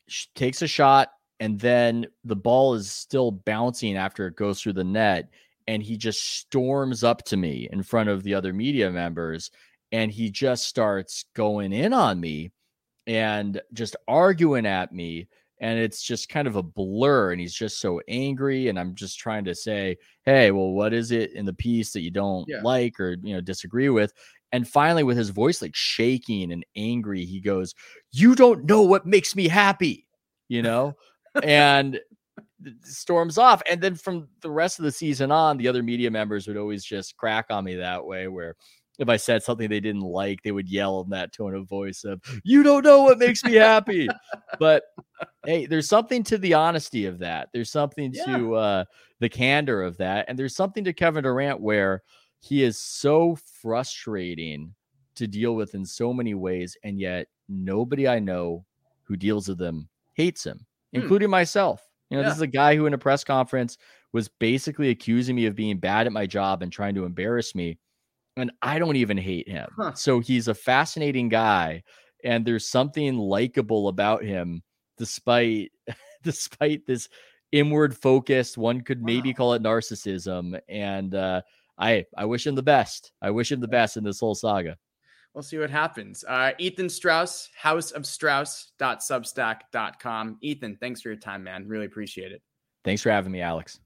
sh- 0.08 0.28
takes 0.36 0.62
a 0.62 0.68
shot 0.68 1.10
and 1.42 1.60
then 1.60 2.06
the 2.24 2.36
ball 2.36 2.76
is 2.76 2.92
still 2.92 3.32
bouncing 3.32 3.98
after 3.98 4.28
it 4.28 4.36
goes 4.36 4.62
through 4.62 4.74
the 4.74 4.84
net 4.84 5.30
and 5.68 5.82
he 5.82 5.98
just 5.98 6.38
storms 6.38 7.04
up 7.04 7.24
to 7.24 7.36
me 7.36 7.68
in 7.72 7.84
front 7.84 8.10
of 8.10 8.24
the 8.24 8.34
other 8.34 8.54
media 8.54 8.90
members 8.90 9.50
and 9.92 10.12
he 10.12 10.30
just 10.30 10.68
starts 10.68 11.26
going 11.36 11.74
in 11.74 11.92
on 11.92 12.20
me 12.20 12.52
and 13.08 13.60
just 13.74 13.96
arguing 14.08 14.68
at 14.68 14.94
me 14.94 15.28
and 15.60 15.80
it's 15.80 16.04
just 16.04 16.30
kind 16.30 16.48
of 16.48 16.56
a 16.56 16.64
blur 16.64 17.32
and 17.32 17.42
he's 17.42 17.54
just 17.54 17.80
so 17.80 18.00
angry 18.08 18.68
and 18.68 18.80
i'm 18.80 18.94
just 18.94 19.18
trying 19.18 19.44
to 19.44 19.56
say 19.56 19.98
hey 20.26 20.52
well 20.52 20.72
what 20.72 20.94
is 20.94 21.12
it 21.12 21.34
in 21.34 21.46
the 21.46 21.54
piece 21.54 21.92
that 21.92 22.02
you 22.02 22.12
don't 22.12 22.46
yeah. 22.48 22.62
like 22.64 23.00
or 23.00 23.18
you 23.24 23.34
know 23.34 23.42
disagree 23.42 23.90
with 23.90 24.14
and 24.52 24.68
finally 24.68 25.04
with 25.04 25.18
his 25.18 25.30
voice 25.30 25.60
like 25.62 25.76
shaking 25.76 26.52
and 26.52 26.64
angry 26.76 27.26
he 27.26 27.40
goes 27.40 27.74
you 28.12 28.36
don't 28.36 28.66
know 28.66 28.84
what 28.84 29.08
makes 29.08 29.36
me 29.36 29.48
happy 29.48 30.06
you 30.48 30.62
know 30.62 30.96
and 31.44 32.00
storms 32.84 33.38
off. 33.38 33.62
And 33.70 33.82
then 33.82 33.96
from 33.96 34.28
the 34.42 34.52
rest 34.52 34.80
of 34.80 34.86
the 34.86 34.92
season 34.92 35.32
on, 35.32 35.58
the 35.58 35.68
other 35.68 35.84
media 35.84 36.12
members 36.12 36.48
would 36.48 36.58
always 36.58 36.84
just 36.84 37.18
crack 37.18 37.48
on 37.50 37.64
me 37.64 37.76
that 37.76 38.06
way, 38.06 38.28
where 38.28 38.56
if 39.00 39.10
I 39.10 39.18
said 39.18 39.42
something 39.42 39.70
they 39.70 39.80
didn't 39.80 40.02
like, 40.02 40.44
they 40.44 40.52
would 40.52 40.70
yell 40.70 41.02
in 41.02 41.10
that 41.10 41.34
tone 41.34 41.56
of 41.56 41.68
voice 41.68 42.04
of, 42.04 42.22
You 42.44 42.62
don't 42.62 42.84
know 42.84 43.04
what 43.04 43.18
makes 43.18 43.44
me 43.44 43.54
happy. 43.54 44.08
but 44.60 44.84
hey, 45.46 45.66
there's 45.66 45.88
something 45.88 46.24
to 46.26 46.38
the 46.38 46.54
honesty 46.54 47.06
of 47.06 47.20
that. 47.20 47.50
There's 47.54 47.72
something 47.72 48.14
yeah. 48.14 48.38
to 48.38 48.56
uh, 48.56 48.84
the 49.20 49.30
candor 49.30 49.82
of 49.82 49.98
that. 49.98 50.26
And 50.28 50.38
there's 50.38 50.56
something 50.56 50.84
to 50.84 50.94
Kevin 50.94 51.24
Durant 51.24 51.62
where 51.62 52.04
he 52.40 52.64
is 52.64 52.78
so 52.78 53.38
frustrating 53.62 54.74
to 55.16 55.28
deal 55.28 55.56
with 55.56 55.74
in 55.74 55.86
so 55.86 56.14
many 56.14 56.34
ways. 56.34 56.78
And 56.84 57.00
yet 57.00 57.28
nobody 57.50 58.08
I 58.08 58.20
know 58.20 58.66
who 59.04 59.16
deals 59.16 59.48
with 59.48 59.62
him 59.62 59.90
hates 60.14 60.44
him. 60.46 60.66
Hmm. 60.94 61.02
including 61.02 61.30
myself. 61.30 61.82
You 62.10 62.18
know, 62.18 62.24
yeah. 62.24 62.30
this 62.30 62.38
is 62.38 62.42
a 62.42 62.48
guy 62.48 62.76
who 62.76 62.86
in 62.86 62.94
a 62.94 62.98
press 62.98 63.24
conference 63.24 63.78
was 64.14 64.28
basically 64.28 64.90
accusing 64.90 65.36
me 65.36 65.46
of 65.46 65.56
being 65.56 65.78
bad 65.78 66.08
at 66.08 66.14
my 66.14 66.26
job 66.26 66.62
and 66.62 66.72
trying 66.72 66.96
to 66.96 67.06
embarrass 67.06 67.56
me. 67.56 67.78
And 68.36 68.52
I 68.62 68.80
don't 68.80 68.98
even 68.98 69.18
hate 69.18 69.48
him. 69.48 69.70
Huh. 69.78 69.94
So 69.94 70.20
he's 70.20 70.48
a 70.48 70.54
fascinating 70.54 71.30
guy. 71.30 71.84
And 72.24 72.46
there's 72.46 72.68
something 72.68 73.18
likable 73.18 73.88
about 73.88 74.24
him, 74.24 74.62
despite 74.98 75.72
despite 76.24 76.86
this 76.86 77.10
inward 77.52 77.98
focused, 77.98 78.58
one 78.58 78.82
could 78.82 79.02
maybe 79.02 79.30
wow. 79.30 79.36
call 79.36 79.54
it 79.54 79.64
narcissism. 79.64 80.60
And 80.70 81.16
uh 81.16 81.42
I 81.78 82.06
I 82.18 82.26
wish 82.26 82.46
him 82.46 82.56
the 82.56 82.64
best. 82.64 83.12
I 83.22 83.32
wish 83.32 83.52
him 83.52 83.60
the 83.60 83.68
best 83.68 83.98
in 83.98 84.04
this 84.04 84.20
whole 84.20 84.36
saga 84.36 84.78
we'll 85.34 85.44
see 85.44 85.58
what 85.58 85.70
happens. 85.70 86.26
Uh, 86.28 86.52
Ethan 86.58 86.90
Strauss, 86.90 87.50
houseofstrauss.substack.com. 87.62 90.38
Ethan, 90.42 90.78
thanks 90.80 91.02
for 91.02 91.10
your 91.10 91.18
time, 91.18 91.44
man. 91.44 91.68
Really 91.68 91.86
appreciate 91.86 92.32
it. 92.32 92.42
Thanks 92.84 93.02
for 93.02 93.12
having 93.12 93.32
me, 93.32 93.42
Alex. 93.42 93.80